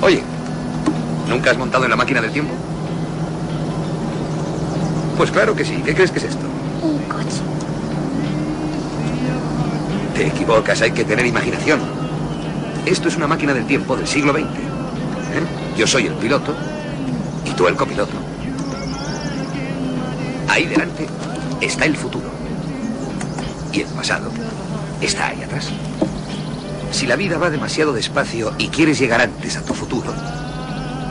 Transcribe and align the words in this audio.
Oye, 0.00 0.22
¿nunca 1.28 1.50
has 1.50 1.58
montado 1.58 1.84
en 1.84 1.90
la 1.90 1.96
máquina 1.96 2.20
del 2.20 2.30
tiempo? 2.30 2.54
Pues 5.16 5.30
claro 5.32 5.56
que 5.56 5.64
sí. 5.64 5.82
¿Qué 5.84 5.94
crees 5.94 6.12
que 6.12 6.18
es 6.18 6.24
esto? 6.26 6.46
Un 6.82 6.98
coche. 7.08 7.42
Te 10.14 10.28
equivocas, 10.28 10.80
hay 10.82 10.92
que 10.92 11.04
tener 11.04 11.26
imaginación. 11.26 11.80
Esto 12.86 13.08
es 13.08 13.16
una 13.16 13.26
máquina 13.26 13.52
del 13.52 13.66
tiempo 13.66 13.96
del 13.96 14.06
siglo 14.06 14.32
XX. 14.32 14.42
¿eh? 14.44 15.76
Yo 15.76 15.86
soy 15.86 16.06
el 16.06 16.14
piloto 16.14 16.54
y 17.44 17.50
tú 17.50 17.66
el 17.66 17.74
copiloto. 17.74 18.12
Ahí 20.48 20.66
delante 20.66 21.08
está 21.60 21.84
el 21.84 21.96
futuro. 21.96 22.30
Y 23.72 23.80
el 23.80 23.88
pasado 23.88 24.30
está 25.00 25.28
ahí 25.28 25.42
atrás. 25.42 25.68
Si 26.90 27.06
la 27.06 27.16
vida 27.16 27.38
va 27.38 27.50
demasiado 27.50 27.92
despacio 27.92 28.52
y 28.58 28.68
quieres 28.68 28.98
llegar 28.98 29.20
antes 29.20 29.56
a 29.56 29.62
tu 29.62 29.74
futuro, 29.74 30.12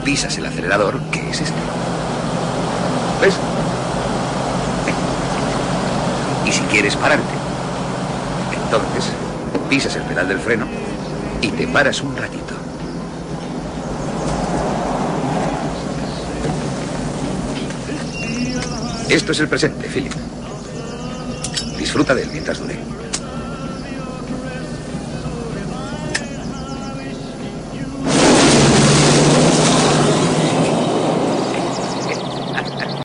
pisas 0.04 0.38
el 0.38 0.46
acelerador, 0.46 1.00
que 1.12 1.30
es 1.30 1.42
este. 1.42 1.60
¿Ves? 3.22 3.36
Y 6.46 6.52
si 6.52 6.62
quieres 6.64 6.96
pararte, 6.96 7.34
entonces 8.64 9.12
pisas 9.70 9.96
el 9.96 10.04
pedal 10.04 10.28
del 10.28 10.40
freno 10.40 10.66
y 11.42 11.50
te 11.50 11.68
paras 11.68 12.02
un 12.02 12.16
ratito. 12.16 12.56
Esto 19.10 19.32
es 19.32 19.40
el 19.40 19.48
presente, 19.48 19.88
Philip. 19.88 20.14
Disfruta 21.78 22.14
de 22.14 22.24
él 22.24 22.30
mientras 22.34 22.60
dure. 22.60 22.97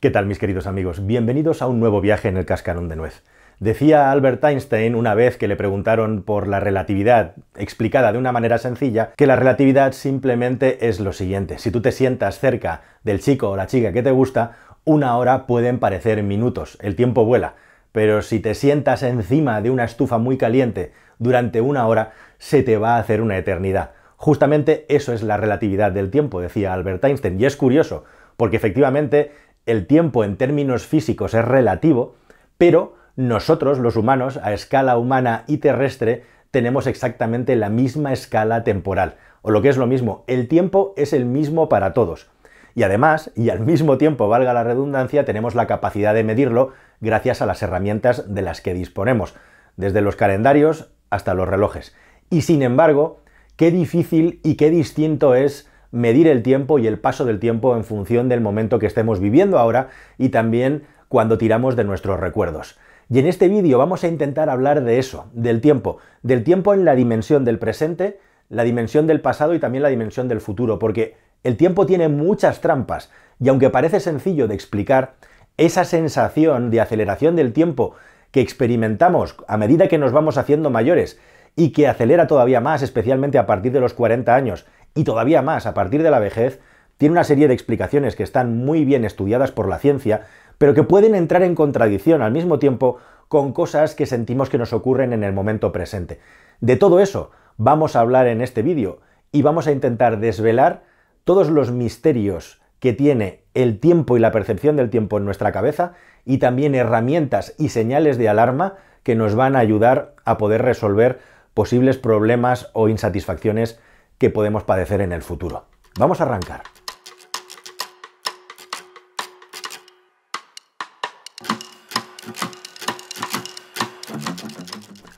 ¿Qué 0.03 0.11
tal 0.11 0.25
mis 0.25 0.37
queridos 0.37 0.67
amigos? 0.67 1.07
Bienvenidos 1.07 1.61
a 1.61 1.67
un 1.67 1.79
nuevo 1.79 2.01
viaje 2.01 2.27
en 2.27 2.35
el 2.35 2.45
cascarón 2.45 2.89
de 2.89 2.97
nuez. 2.97 3.23
Decía 3.61 4.11
Albert 4.11 4.43
Einstein 4.43 4.95
una 4.95 5.13
vez 5.13 5.37
que 5.37 5.47
le 5.47 5.55
preguntaron 5.55 6.23
por 6.23 6.49
la 6.49 6.59
relatividad 6.59 7.35
explicada 7.55 8.11
de 8.11 8.17
una 8.17 8.33
manera 8.33 8.57
sencilla, 8.57 9.13
que 9.15 9.27
la 9.27 9.37
relatividad 9.37 9.93
simplemente 9.93 10.89
es 10.89 10.99
lo 10.99 11.13
siguiente. 11.13 11.57
Si 11.57 11.71
tú 11.71 11.81
te 11.81 11.93
sientas 11.93 12.39
cerca 12.39 12.81
del 13.05 13.21
chico 13.21 13.51
o 13.51 13.55
la 13.55 13.67
chica 13.67 13.93
que 13.93 14.03
te 14.03 14.11
gusta, 14.11 14.57
una 14.83 15.15
hora 15.15 15.47
pueden 15.47 15.79
parecer 15.79 16.21
minutos, 16.21 16.77
el 16.81 16.97
tiempo 16.97 17.23
vuela. 17.23 17.55
Pero 17.93 18.21
si 18.23 18.41
te 18.41 18.55
sientas 18.55 19.03
encima 19.03 19.61
de 19.61 19.69
una 19.69 19.85
estufa 19.85 20.17
muy 20.17 20.37
caliente 20.37 20.91
durante 21.17 21.61
una 21.61 21.87
hora, 21.87 22.11
se 22.39 22.61
te 22.61 22.75
va 22.75 22.97
a 22.97 22.99
hacer 22.99 23.21
una 23.21 23.37
eternidad. 23.37 23.91
Justamente 24.17 24.85
eso 24.89 25.13
es 25.13 25.23
la 25.23 25.37
relatividad 25.37 25.93
del 25.93 26.11
tiempo, 26.11 26.41
decía 26.41 26.73
Albert 26.73 27.05
Einstein. 27.05 27.39
Y 27.39 27.45
es 27.45 27.55
curioso, 27.55 28.03
porque 28.35 28.57
efectivamente 28.57 29.31
el 29.65 29.87
tiempo 29.87 30.23
en 30.23 30.37
términos 30.37 30.85
físicos 30.85 31.33
es 31.33 31.45
relativo, 31.45 32.15
pero 32.57 32.95
nosotros, 33.15 33.79
los 33.79 33.95
humanos, 33.95 34.37
a 34.41 34.53
escala 34.53 34.97
humana 34.97 35.43
y 35.47 35.57
terrestre, 35.57 36.23
tenemos 36.51 36.87
exactamente 36.87 37.55
la 37.55 37.69
misma 37.69 38.13
escala 38.13 38.63
temporal. 38.63 39.15
O 39.41 39.51
lo 39.51 39.61
que 39.61 39.69
es 39.69 39.77
lo 39.77 39.87
mismo, 39.87 40.23
el 40.27 40.47
tiempo 40.47 40.93
es 40.97 41.13
el 41.13 41.25
mismo 41.25 41.69
para 41.69 41.93
todos. 41.93 42.29
Y 42.75 42.83
además, 42.83 43.31
y 43.35 43.49
al 43.49 43.59
mismo 43.59 43.97
tiempo, 43.97 44.27
valga 44.27 44.53
la 44.53 44.63
redundancia, 44.63 45.25
tenemos 45.25 45.53
la 45.53 45.67
capacidad 45.67 46.13
de 46.13 46.23
medirlo 46.23 46.71
gracias 47.01 47.41
a 47.41 47.45
las 47.45 47.61
herramientas 47.61 48.33
de 48.33 48.41
las 48.41 48.61
que 48.61 48.73
disponemos, 48.73 49.35
desde 49.77 50.01
los 50.01 50.15
calendarios 50.15 50.91
hasta 51.09 51.33
los 51.33 51.47
relojes. 51.47 51.95
Y 52.29 52.41
sin 52.41 52.63
embargo, 52.63 53.21
qué 53.55 53.69
difícil 53.69 54.39
y 54.43 54.55
qué 54.55 54.71
distinto 54.71 55.35
es 55.35 55.69
medir 55.93 56.27
el 56.27 56.41
tiempo 56.41 56.79
y 56.79 56.87
el 56.87 56.99
paso 56.99 57.23
del 57.23 57.39
tiempo 57.39 57.77
en 57.77 57.83
función 57.83 58.27
del 58.27 58.41
momento 58.41 58.79
que 58.79 58.87
estemos 58.87 59.19
viviendo 59.19 59.59
ahora 59.59 59.89
y 60.17 60.29
también 60.29 60.83
cuando 61.07 61.37
tiramos 61.37 61.75
de 61.75 61.83
nuestros 61.83 62.19
recuerdos. 62.19 62.79
Y 63.11 63.19
en 63.19 63.27
este 63.27 63.47
vídeo 63.47 63.77
vamos 63.77 64.03
a 64.03 64.07
intentar 64.07 64.49
hablar 64.49 64.83
de 64.83 64.97
eso, 64.97 65.27
del 65.33 65.61
tiempo, 65.61 65.99
del 66.23 66.43
tiempo 66.43 66.73
en 66.73 66.83
la 66.83 66.95
dimensión 66.95 67.45
del 67.45 67.59
presente, 67.59 68.19
la 68.49 68.63
dimensión 68.63 69.05
del 69.05 69.21
pasado 69.21 69.53
y 69.53 69.59
también 69.59 69.83
la 69.83 69.89
dimensión 69.89 70.27
del 70.27 70.41
futuro, 70.41 70.79
porque 70.79 71.15
el 71.43 71.57
tiempo 71.57 71.85
tiene 71.85 72.07
muchas 72.07 72.59
trampas 72.59 73.11
y 73.39 73.49
aunque 73.49 73.69
parece 73.69 73.99
sencillo 73.99 74.47
de 74.47 74.55
explicar, 74.55 75.13
esa 75.57 75.85
sensación 75.85 76.71
de 76.71 76.81
aceleración 76.81 77.35
del 77.35 77.53
tiempo 77.53 77.93
que 78.31 78.41
experimentamos 78.41 79.35
a 79.47 79.57
medida 79.57 79.87
que 79.87 79.99
nos 79.99 80.11
vamos 80.11 80.39
haciendo 80.39 80.71
mayores 80.71 81.19
y 81.55 81.71
que 81.71 81.87
acelera 81.87 82.27
todavía 82.27 82.61
más, 82.61 82.81
especialmente 82.81 83.37
a 83.37 83.45
partir 83.45 83.71
de 83.71 83.79
los 83.79 83.93
40 83.93 84.33
años, 84.33 84.65
y 84.95 85.03
todavía 85.03 85.41
más 85.41 85.65
a 85.65 85.73
partir 85.73 86.03
de 86.03 86.11
la 86.11 86.19
vejez, 86.19 86.59
tiene 86.97 87.13
una 87.13 87.23
serie 87.23 87.47
de 87.47 87.53
explicaciones 87.53 88.15
que 88.15 88.23
están 88.23 88.57
muy 88.57 88.85
bien 88.85 89.05
estudiadas 89.05 89.51
por 89.51 89.67
la 89.67 89.79
ciencia, 89.79 90.25
pero 90.57 90.73
que 90.73 90.83
pueden 90.83 91.15
entrar 91.15 91.43
en 91.43 91.55
contradicción 91.55 92.21
al 92.21 92.31
mismo 92.31 92.59
tiempo 92.59 92.97
con 93.27 93.51
cosas 93.51 93.95
que 93.95 94.05
sentimos 94.05 94.49
que 94.49 94.57
nos 94.57 94.73
ocurren 94.73 95.11
en 95.13 95.23
el 95.23 95.33
momento 95.33 95.71
presente. 95.71 96.19
De 96.61 96.75
todo 96.75 96.99
eso 96.99 97.31
vamos 97.57 97.95
a 97.95 97.99
hablar 97.99 98.27
en 98.27 98.41
este 98.41 98.61
vídeo 98.61 98.99
y 99.31 99.41
vamos 99.41 99.67
a 99.67 99.71
intentar 99.71 100.19
desvelar 100.19 100.83
todos 101.23 101.49
los 101.49 101.71
misterios 101.71 102.61
que 102.79 102.93
tiene 102.93 103.43
el 103.53 103.79
tiempo 103.79 104.17
y 104.17 104.19
la 104.19 104.31
percepción 104.31 104.75
del 104.75 104.89
tiempo 104.89 105.17
en 105.17 105.25
nuestra 105.25 105.51
cabeza 105.51 105.93
y 106.25 106.37
también 106.37 106.75
herramientas 106.75 107.55
y 107.57 107.69
señales 107.69 108.17
de 108.17 108.29
alarma 108.29 108.75
que 109.03 109.15
nos 109.15 109.35
van 109.35 109.55
a 109.55 109.59
ayudar 109.59 110.15
a 110.25 110.37
poder 110.37 110.61
resolver 110.61 111.19
posibles 111.53 111.97
problemas 111.97 112.69
o 112.73 112.89
insatisfacciones 112.89 113.79
que 114.17 114.29
podemos 114.29 114.63
padecer 114.63 115.01
en 115.01 115.11
el 115.11 115.21
futuro. 115.21 115.65
Vamos 115.97 116.21
a 116.21 116.23
arrancar. 116.23 116.63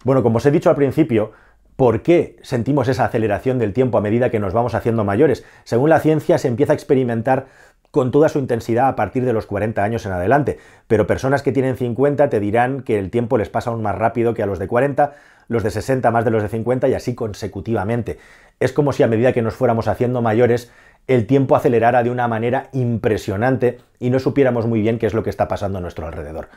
Bueno, 0.03 0.21
como 0.21 0.37
os 0.37 0.45
he 0.45 0.51
dicho 0.51 0.69
al 0.69 0.75
principio, 0.75 1.31
¿por 1.75 2.03
qué 2.03 2.37
sentimos 2.43 2.87
esa 2.87 3.05
aceleración 3.05 3.57
del 3.57 3.73
tiempo 3.73 3.97
a 3.97 4.01
medida 4.01 4.29
que 4.29 4.39
nos 4.39 4.53
vamos 4.53 4.75
haciendo 4.75 5.03
mayores? 5.03 5.43
Según 5.63 5.89
la 5.89 5.99
ciencia 5.99 6.37
se 6.37 6.47
empieza 6.47 6.73
a 6.73 6.75
experimentar 6.75 7.47
con 7.95 8.11
toda 8.11 8.27
su 8.27 8.39
intensidad 8.39 8.89
a 8.89 8.97
partir 8.97 9.23
de 9.23 9.31
los 9.31 9.45
40 9.45 9.81
años 9.81 10.05
en 10.05 10.11
adelante, 10.11 10.59
pero 10.85 11.07
personas 11.07 11.41
que 11.41 11.53
tienen 11.53 11.77
50 11.77 12.27
te 12.27 12.41
dirán 12.41 12.81
que 12.81 12.99
el 12.99 13.09
tiempo 13.09 13.37
les 13.37 13.47
pasa 13.47 13.69
aún 13.69 13.81
más 13.81 13.95
rápido 13.95 14.33
que 14.33 14.43
a 14.43 14.45
los 14.45 14.59
de 14.59 14.67
40, 14.67 15.13
los 15.47 15.63
de 15.63 15.71
60 15.71 16.11
más 16.11 16.25
de 16.25 16.31
los 16.31 16.43
de 16.43 16.49
50 16.49 16.89
y 16.89 16.93
así 16.93 17.15
consecutivamente. 17.15 18.19
Es 18.59 18.73
como 18.73 18.91
si 18.91 19.03
a 19.03 19.07
medida 19.07 19.31
que 19.31 19.41
nos 19.41 19.53
fuéramos 19.53 19.87
haciendo 19.87 20.21
mayores, 20.21 20.73
el 21.07 21.25
tiempo 21.25 21.55
acelerara 21.55 22.03
de 22.03 22.09
una 22.09 22.27
manera 22.27 22.67
impresionante 22.73 23.77
y 23.97 24.09
no 24.09 24.19
supiéramos 24.19 24.67
muy 24.67 24.81
bien 24.81 24.99
qué 24.99 25.05
es 25.05 25.13
lo 25.13 25.23
que 25.23 25.29
está 25.29 25.47
pasando 25.47 25.77
a 25.77 25.81
nuestro 25.81 26.05
alrededor. 26.05 26.49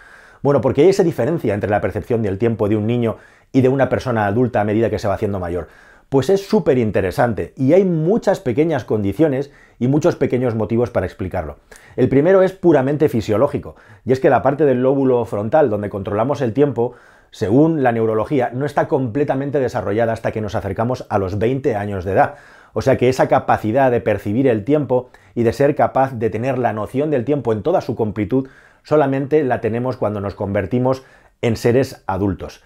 Bueno, 0.42 0.60
porque 0.60 0.82
hay 0.82 0.88
esa 0.88 1.04
diferencia 1.04 1.54
entre 1.54 1.70
la 1.70 1.80
percepción 1.80 2.20
del 2.20 2.38
tiempo 2.38 2.68
de 2.68 2.74
un 2.74 2.88
niño 2.88 3.16
y 3.52 3.60
de 3.60 3.68
una 3.68 3.88
persona 3.88 4.26
adulta 4.26 4.60
a 4.60 4.64
medida 4.64 4.90
que 4.90 4.98
se 4.98 5.06
va 5.06 5.14
haciendo 5.14 5.38
mayor. 5.38 5.68
Pues 6.08 6.30
es 6.30 6.46
súper 6.46 6.78
interesante 6.78 7.52
y 7.54 7.74
hay 7.74 7.84
muchas 7.84 8.40
pequeñas 8.40 8.84
condiciones 8.84 9.52
y 9.78 9.88
muchos 9.88 10.16
pequeños 10.16 10.54
motivos 10.54 10.88
para 10.88 11.04
explicarlo. 11.04 11.58
El 11.96 12.08
primero 12.08 12.42
es 12.42 12.52
puramente 12.52 13.10
fisiológico, 13.10 13.76
y 14.06 14.12
es 14.12 14.20
que 14.20 14.30
la 14.30 14.40
parte 14.40 14.64
del 14.64 14.82
lóbulo 14.82 15.22
frontal 15.26 15.68
donde 15.68 15.90
controlamos 15.90 16.40
el 16.40 16.54
tiempo, 16.54 16.94
según 17.30 17.82
la 17.82 17.92
neurología, 17.92 18.50
no 18.54 18.64
está 18.64 18.88
completamente 18.88 19.60
desarrollada 19.60 20.14
hasta 20.14 20.32
que 20.32 20.40
nos 20.40 20.54
acercamos 20.54 21.06
a 21.10 21.18
los 21.18 21.38
20 21.38 21.76
años 21.76 22.06
de 22.06 22.12
edad. 22.12 22.36
O 22.72 22.80
sea 22.80 22.96
que 22.96 23.10
esa 23.10 23.28
capacidad 23.28 23.90
de 23.90 24.00
percibir 24.00 24.46
el 24.46 24.64
tiempo 24.64 25.10
y 25.34 25.42
de 25.42 25.52
ser 25.52 25.74
capaz 25.74 26.14
de 26.14 26.30
tener 26.30 26.56
la 26.56 26.72
noción 26.72 27.10
del 27.10 27.26
tiempo 27.26 27.52
en 27.52 27.62
toda 27.62 27.82
su 27.82 27.94
completud 27.94 28.48
solamente 28.82 29.44
la 29.44 29.60
tenemos 29.60 29.98
cuando 29.98 30.22
nos 30.22 30.34
convertimos 30.34 31.02
en 31.42 31.56
seres 31.56 32.02
adultos. 32.06 32.62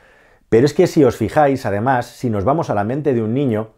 Pero 0.52 0.66
es 0.66 0.74
que 0.74 0.86
si 0.86 1.02
os 1.02 1.16
fijáis, 1.16 1.64
además, 1.64 2.04
si 2.04 2.28
nos 2.28 2.44
vamos 2.44 2.68
a 2.68 2.74
la 2.74 2.84
mente 2.84 3.14
de 3.14 3.22
un 3.22 3.32
niño, 3.32 3.70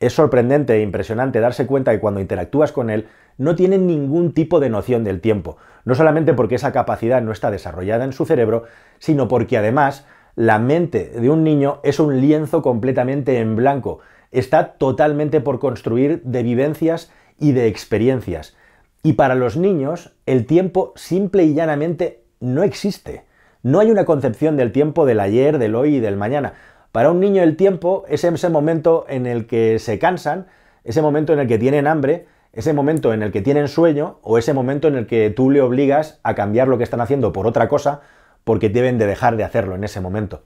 es 0.00 0.14
sorprendente 0.14 0.72
e 0.72 0.80
impresionante 0.80 1.40
darse 1.40 1.66
cuenta 1.66 1.92
que 1.92 2.00
cuando 2.00 2.20
interactúas 2.20 2.72
con 2.72 2.88
él 2.88 3.06
no 3.36 3.54
tiene 3.54 3.76
ningún 3.76 4.32
tipo 4.32 4.58
de 4.58 4.70
noción 4.70 5.04
del 5.04 5.20
tiempo, 5.20 5.58
no 5.84 5.94
solamente 5.94 6.32
porque 6.32 6.54
esa 6.54 6.72
capacidad 6.72 7.20
no 7.20 7.32
está 7.32 7.50
desarrollada 7.50 8.06
en 8.06 8.14
su 8.14 8.24
cerebro, 8.24 8.64
sino 8.98 9.28
porque 9.28 9.58
además 9.58 10.06
la 10.34 10.58
mente 10.58 11.10
de 11.10 11.28
un 11.28 11.44
niño 11.44 11.80
es 11.82 12.00
un 12.00 12.18
lienzo 12.22 12.62
completamente 12.62 13.38
en 13.38 13.54
blanco, 13.54 13.98
está 14.30 14.78
totalmente 14.78 15.42
por 15.42 15.58
construir 15.58 16.22
de 16.22 16.42
vivencias 16.42 17.12
y 17.38 17.52
de 17.52 17.66
experiencias. 17.66 18.56
Y 19.02 19.12
para 19.12 19.34
los 19.34 19.58
niños 19.58 20.14
el 20.24 20.46
tiempo 20.46 20.94
simple 20.96 21.44
y 21.44 21.52
llanamente 21.52 22.24
no 22.40 22.62
existe. 22.62 23.26
No 23.62 23.78
hay 23.78 23.90
una 23.90 24.04
concepción 24.04 24.56
del 24.56 24.72
tiempo 24.72 25.06
del 25.06 25.20
ayer, 25.20 25.58
del 25.58 25.76
hoy 25.76 25.96
y 25.96 26.00
del 26.00 26.16
mañana. 26.16 26.54
Para 26.90 27.10
un 27.10 27.20
niño 27.20 27.42
el 27.42 27.56
tiempo 27.56 28.04
es 28.08 28.24
ese 28.24 28.48
momento 28.48 29.06
en 29.08 29.26
el 29.26 29.46
que 29.46 29.78
se 29.78 30.00
cansan, 30.00 30.46
ese 30.82 31.00
momento 31.00 31.32
en 31.32 31.38
el 31.38 31.46
que 31.46 31.58
tienen 31.58 31.86
hambre, 31.86 32.26
ese 32.52 32.72
momento 32.72 33.12
en 33.12 33.22
el 33.22 33.30
que 33.30 33.40
tienen 33.40 33.68
sueño 33.68 34.18
o 34.22 34.36
ese 34.36 34.52
momento 34.52 34.88
en 34.88 34.96
el 34.96 35.06
que 35.06 35.30
tú 35.30 35.50
le 35.50 35.60
obligas 35.60 36.18
a 36.24 36.34
cambiar 36.34 36.66
lo 36.66 36.76
que 36.76 36.84
están 36.84 37.00
haciendo 37.00 37.32
por 37.32 37.46
otra 37.46 37.68
cosa 37.68 38.00
porque 38.42 38.68
deben 38.68 38.98
de 38.98 39.06
dejar 39.06 39.36
de 39.36 39.44
hacerlo 39.44 39.76
en 39.76 39.84
ese 39.84 40.00
momento. 40.00 40.42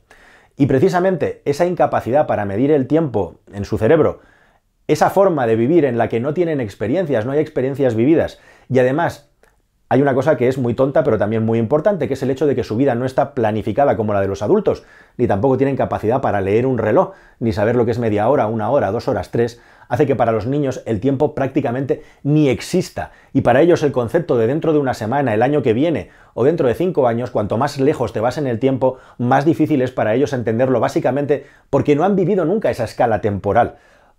Y 0.59 0.67
precisamente 0.67 1.41
esa 1.47 1.65
incapacidad 1.65 2.27
para 2.27 2.45
medir 2.45 2.71
el 2.71 2.87
tiempo 2.87 3.41
en 3.53 3.65
su 3.65 3.79
cerebro 3.79 4.21
esa 4.89 5.11
forma 5.11 5.47
de 5.47 5.57
vivir 5.57 5.85
en 5.85 5.99
la 5.99 6.09
que 6.09 6.21
no 6.21 6.35
tienen 6.35 6.61
experiencias, 6.61 7.27
no 7.27 7.33
hay 7.33 7.41
experiencias 7.41 7.95
vividas, 7.97 8.41
y 8.69 8.79
además 8.79 9.31
hay 9.88 10.03
una 10.03 10.15
cosa 10.15 10.37
que 10.37 10.49
es 10.49 10.59
muy 10.59 10.75
tonta 10.75 11.05
pero 11.05 11.19
también 11.19 11.44
muy 11.44 11.59
importante, 11.59 12.09
que 12.09 12.15
es 12.15 12.23
el 12.23 12.31
hecho 12.31 12.47
de 12.47 12.56
que 12.56 12.65
su 12.65 12.77
vida 12.77 12.94
no 12.94 13.05
está 13.05 13.35
planificada 13.35 13.97
como 13.97 14.12
la 14.12 14.21
de 14.21 14.29
los 14.29 14.43
adultos, 14.43 14.85
ni 15.17 15.27
tampoco 15.29 15.56
tienen 15.56 15.77
capacidad 15.77 16.21
para 16.21 16.41
leer 16.41 16.67
un 16.67 16.79
reloj, 16.79 17.12
ni 17.38 17.53
saber 17.53 17.77
lo 17.77 17.85
que 17.85 17.93
es 17.93 17.99
media 17.99 18.29
hora, 18.29 18.47
una 18.49 18.71
hora, 18.71 18.91
dos 18.91 19.06
horas, 19.06 19.31
tres, 19.31 19.61
hace 19.88 20.06
que 20.06 20.17
para 20.17 20.33
los 20.33 20.47
niños 20.47 20.83
el 20.87 20.99
tiempo 20.99 21.37
prácticamente 21.37 22.03
ni 22.25 22.49
exista, 22.49 23.12
y 23.33 23.43
para 23.43 23.61
ellos 23.61 23.85
el 23.85 23.93
concepto 23.93 24.37
de 24.37 24.49
dentro 24.49 24.73
de 24.73 24.81
una 24.81 24.94
semana, 24.94 25.35
el 25.35 25.43
año 25.43 25.62
que 25.62 25.73
viene, 25.73 26.11
o 26.35 26.43
dentro 26.43 26.67
de 26.67 26.75
cinco 26.75 27.06
años, 27.06 27.31
cuanto 27.31 27.56
más 27.56 27.79
lejos 27.79 28.12
te 28.12 28.21
vas 28.21 28.38
en 28.38 28.49
el 28.49 28.59
tiempo, 28.59 28.99
más 29.19 29.44
difícil 29.44 29.83
es 29.83 29.93
para 29.93 30.15
ellos 30.15 30.33
entenderlo, 30.33 30.81
básicamente 30.81 31.47
porque 31.71 31.94
no 31.94 32.05
han 32.05 32.17
vivido 32.17 32.44
nunca 32.44 32.71
esa 32.71 32.85
escala 32.85 33.21
temporal. 33.21 33.77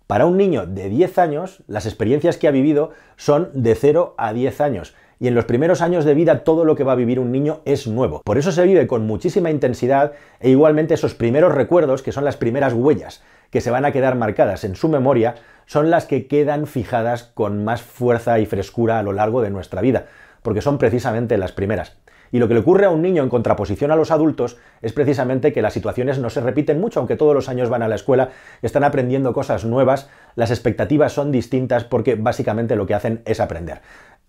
Para 0.08 0.24
un 0.24 0.38
niño 0.38 0.64
de 0.64 0.88
10 0.88 1.18
años, 1.18 1.62
las 1.66 1.84
experiencias 1.84 2.38
que 2.38 2.48
ha 2.48 2.50
vivido 2.50 2.92
son 3.16 3.50
de 3.52 3.74
0 3.74 4.14
a 4.16 4.32
10 4.32 4.62
años. 4.62 4.94
Y 5.20 5.28
en 5.28 5.34
los 5.34 5.46
primeros 5.46 5.82
años 5.82 6.04
de 6.04 6.14
vida 6.14 6.44
todo 6.44 6.64
lo 6.64 6.76
que 6.76 6.84
va 6.84 6.92
a 6.92 6.96
vivir 6.96 7.18
un 7.18 7.32
niño 7.32 7.60
es 7.64 7.86
nuevo. 7.86 8.22
Por 8.24 8.38
eso 8.38 8.52
se 8.52 8.64
vive 8.64 8.86
con 8.86 9.06
muchísima 9.06 9.50
intensidad 9.50 10.12
e 10.38 10.50
igualmente 10.50 10.94
esos 10.94 11.14
primeros 11.14 11.54
recuerdos, 11.54 12.02
que 12.02 12.12
son 12.12 12.24
las 12.24 12.36
primeras 12.36 12.72
huellas 12.72 13.22
que 13.50 13.60
se 13.60 13.70
van 13.70 13.84
a 13.84 13.92
quedar 13.92 14.14
marcadas 14.14 14.64
en 14.64 14.76
su 14.76 14.88
memoria, 14.88 15.36
son 15.66 15.90
las 15.90 16.06
que 16.06 16.26
quedan 16.26 16.66
fijadas 16.66 17.24
con 17.34 17.64
más 17.64 17.82
fuerza 17.82 18.38
y 18.38 18.46
frescura 18.46 18.98
a 18.98 19.02
lo 19.02 19.12
largo 19.12 19.42
de 19.42 19.50
nuestra 19.50 19.80
vida, 19.80 20.06
porque 20.42 20.60
son 20.60 20.78
precisamente 20.78 21.38
las 21.38 21.52
primeras. 21.52 21.96
Y 22.30 22.38
lo 22.38 22.48
que 22.48 22.54
le 22.54 22.60
ocurre 22.60 22.84
a 22.84 22.90
un 22.90 23.00
niño 23.00 23.22
en 23.22 23.30
contraposición 23.30 23.90
a 23.90 23.96
los 23.96 24.10
adultos 24.10 24.58
es 24.82 24.92
precisamente 24.92 25.52
que 25.52 25.62
las 25.62 25.72
situaciones 25.72 26.18
no 26.18 26.28
se 26.28 26.42
repiten 26.42 26.78
mucho, 26.78 27.00
aunque 27.00 27.16
todos 27.16 27.34
los 27.34 27.48
años 27.48 27.70
van 27.70 27.82
a 27.82 27.88
la 27.88 27.94
escuela, 27.94 28.30
están 28.60 28.84
aprendiendo 28.84 29.32
cosas 29.32 29.64
nuevas, 29.64 30.10
las 30.34 30.50
expectativas 30.50 31.12
son 31.12 31.32
distintas 31.32 31.84
porque 31.84 32.16
básicamente 32.16 32.76
lo 32.76 32.86
que 32.86 32.94
hacen 32.94 33.22
es 33.24 33.40
aprender. 33.40 33.80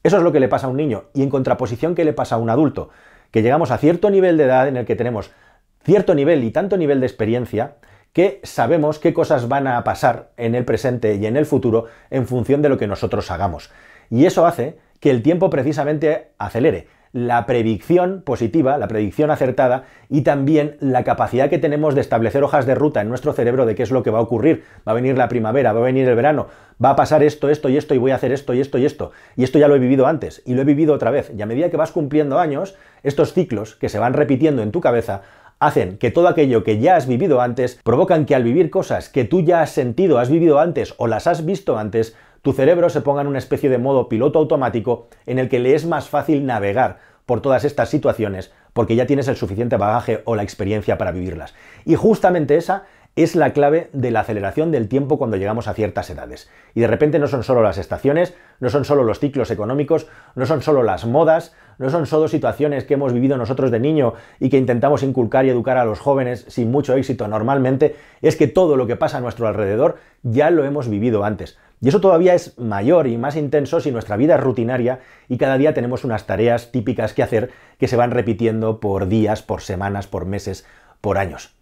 Eso 0.03 0.17
es 0.17 0.23
lo 0.23 0.31
que 0.31 0.39
le 0.39 0.47
pasa 0.47 0.67
a 0.67 0.69
un 0.69 0.77
niño. 0.77 1.05
Y 1.13 1.23
en 1.23 1.29
contraposición 1.29 1.95
que 1.95 2.05
le 2.05 2.13
pasa 2.13 2.35
a 2.35 2.37
un 2.39 2.49
adulto, 2.49 2.89
que 3.31 3.41
llegamos 3.41 3.71
a 3.71 3.77
cierto 3.77 4.09
nivel 4.09 4.37
de 4.37 4.45
edad 4.45 4.67
en 4.67 4.77
el 4.77 4.85
que 4.85 4.95
tenemos 4.95 5.31
cierto 5.83 6.15
nivel 6.15 6.43
y 6.43 6.51
tanto 6.51 6.77
nivel 6.77 6.99
de 6.99 7.07
experiencia 7.07 7.75
que 8.13 8.39
sabemos 8.43 8.99
qué 8.99 9.13
cosas 9.13 9.47
van 9.47 9.67
a 9.67 9.83
pasar 9.83 10.31
en 10.37 10.55
el 10.55 10.65
presente 10.65 11.15
y 11.15 11.25
en 11.25 11.37
el 11.37 11.45
futuro 11.45 11.85
en 12.09 12.27
función 12.27 12.61
de 12.61 12.69
lo 12.69 12.77
que 12.77 12.87
nosotros 12.87 13.29
hagamos. 13.31 13.71
Y 14.09 14.25
eso 14.25 14.45
hace 14.45 14.77
que 14.99 15.11
el 15.11 15.21
tiempo 15.21 15.49
precisamente 15.49 16.31
acelere 16.37 16.87
la 17.11 17.45
predicción 17.45 18.21
positiva, 18.23 18.77
la 18.77 18.87
predicción 18.87 19.31
acertada 19.31 19.85
y 20.09 20.21
también 20.21 20.77
la 20.79 21.03
capacidad 21.03 21.49
que 21.49 21.57
tenemos 21.57 21.95
de 21.95 22.01
establecer 22.01 22.43
hojas 22.43 22.65
de 22.65 22.75
ruta 22.75 23.01
en 23.01 23.09
nuestro 23.09 23.33
cerebro 23.33 23.65
de 23.65 23.75
qué 23.75 23.83
es 23.83 23.91
lo 23.91 24.03
que 24.03 24.11
va 24.11 24.19
a 24.19 24.23
ocurrir. 24.23 24.63
Va 24.87 24.91
a 24.91 24.95
venir 24.95 25.17
la 25.17 25.29
primavera, 25.29 25.73
va 25.73 25.79
a 25.79 25.83
venir 25.83 26.07
el 26.07 26.15
verano, 26.15 26.47
va 26.83 26.91
a 26.91 26.95
pasar 26.95 27.23
esto, 27.23 27.49
esto 27.49 27.69
y 27.69 27.77
esto 27.77 27.95
y 27.95 27.97
voy 27.97 28.11
a 28.11 28.15
hacer 28.15 28.31
esto 28.31 28.53
y 28.53 28.61
esto 28.61 28.77
y 28.77 28.85
esto. 28.85 29.11
Y 29.35 29.43
esto 29.43 29.57
ya 29.57 29.67
lo 29.67 29.75
he 29.75 29.79
vivido 29.79 30.05
antes 30.05 30.43
y 30.45 30.53
lo 30.53 30.61
he 30.61 30.65
vivido 30.65 30.93
otra 30.93 31.11
vez. 31.11 31.31
Y 31.35 31.41
a 31.41 31.45
medida 31.45 31.69
que 31.69 31.77
vas 31.77 31.91
cumpliendo 31.91 32.39
años, 32.39 32.75
estos 33.03 33.33
ciclos 33.33 33.75
que 33.75 33.89
se 33.89 33.99
van 33.99 34.13
repitiendo 34.13 34.61
en 34.61 34.71
tu 34.71 34.81
cabeza 34.81 35.23
hacen 35.59 35.97
que 35.97 36.11
todo 36.11 36.27
aquello 36.27 36.63
que 36.63 36.79
ya 36.79 36.95
has 36.95 37.05
vivido 37.05 37.41
antes 37.41 37.79
provocan 37.83 38.25
que 38.25 38.35
al 38.35 38.43
vivir 38.43 38.69
cosas 38.69 39.09
que 39.09 39.25
tú 39.25 39.41
ya 39.41 39.61
has 39.61 39.71
sentido, 39.71 40.17
has 40.17 40.29
vivido 40.29 40.59
antes 40.59 40.93
o 40.97 41.07
las 41.07 41.27
has 41.27 41.45
visto 41.45 41.77
antes, 41.77 42.15
tu 42.41 42.53
cerebro 42.53 42.89
se 42.89 43.01
ponga 43.01 43.21
en 43.21 43.27
una 43.27 43.39
especie 43.39 43.69
de 43.69 43.77
modo 43.77 44.09
piloto 44.09 44.39
automático 44.39 45.07
en 45.25 45.39
el 45.39 45.49
que 45.49 45.59
le 45.59 45.75
es 45.75 45.85
más 45.85 46.09
fácil 46.09 46.45
navegar 46.45 46.99
por 47.25 47.41
todas 47.41 47.63
estas 47.63 47.89
situaciones 47.89 48.51
porque 48.73 48.95
ya 48.95 49.05
tienes 49.05 49.27
el 49.27 49.35
suficiente 49.35 49.77
bagaje 49.77 50.21
o 50.25 50.35
la 50.35 50.43
experiencia 50.43 50.97
para 50.97 51.11
vivirlas. 51.11 51.53
Y 51.85 51.95
justamente 51.95 52.55
esa 52.55 52.83
es 53.15 53.35
la 53.35 53.51
clave 53.51 53.89
de 53.91 54.11
la 54.11 54.21
aceleración 54.21 54.71
del 54.71 54.87
tiempo 54.87 55.17
cuando 55.17 55.35
llegamos 55.35 55.67
a 55.67 55.73
ciertas 55.73 56.09
edades. 56.09 56.49
Y 56.73 56.79
de 56.79 56.87
repente 56.87 57.19
no 57.19 57.27
son 57.27 57.43
solo 57.43 57.61
las 57.61 57.77
estaciones, 57.77 58.33
no 58.59 58.69
son 58.69 58.85
solo 58.85 59.03
los 59.03 59.19
ciclos 59.19 59.51
económicos, 59.51 60.07
no 60.35 60.45
son 60.45 60.61
solo 60.61 60.83
las 60.83 61.05
modas, 61.05 61.53
no 61.79 61.89
son 61.89 62.05
solo 62.05 62.27
situaciones 62.27 62.85
que 62.85 62.93
hemos 62.93 63.11
vivido 63.11 63.35
nosotros 63.35 63.71
de 63.71 63.79
niño 63.79 64.13
y 64.39 64.49
que 64.49 64.57
intentamos 64.57 65.03
inculcar 65.03 65.45
y 65.45 65.49
educar 65.49 65.77
a 65.77 65.85
los 65.85 65.99
jóvenes 65.99 66.45
sin 66.47 66.71
mucho 66.71 66.93
éxito 66.95 67.27
normalmente, 67.27 67.95
es 68.21 68.35
que 68.35 68.47
todo 68.47 68.77
lo 68.77 68.87
que 68.87 68.95
pasa 68.95 69.17
a 69.17 69.21
nuestro 69.21 69.47
alrededor 69.47 69.97
ya 70.23 70.49
lo 70.49 70.63
hemos 70.63 70.87
vivido 70.87 71.23
antes. 71.25 71.57
Y 71.81 71.87
eso 71.87 72.01
todavía 72.01 72.33
es 72.33 72.57
mayor 72.57 73.07
y 73.07 73.17
más 73.17 73.35
intenso 73.35 73.79
si 73.79 73.91
nuestra 73.91 74.17
vida 74.17 74.35
es 74.35 74.41
rutinaria 74.41 74.99
y 75.29 75.37
cada 75.37 75.57
día 75.57 75.73
tenemos 75.73 76.03
unas 76.03 76.25
tareas 76.25 76.71
típicas 76.71 77.13
que 77.13 77.23
hacer 77.23 77.51
que 77.77 77.87
se 77.87 77.95
van 77.95 78.11
repitiendo 78.11 78.79
por 78.79 79.07
días, 79.07 79.41
por 79.41 79.61
semanas, 79.61 80.07
por 80.07 80.25
meses, 80.25 80.65
por 80.99 81.17
años. 81.17 81.55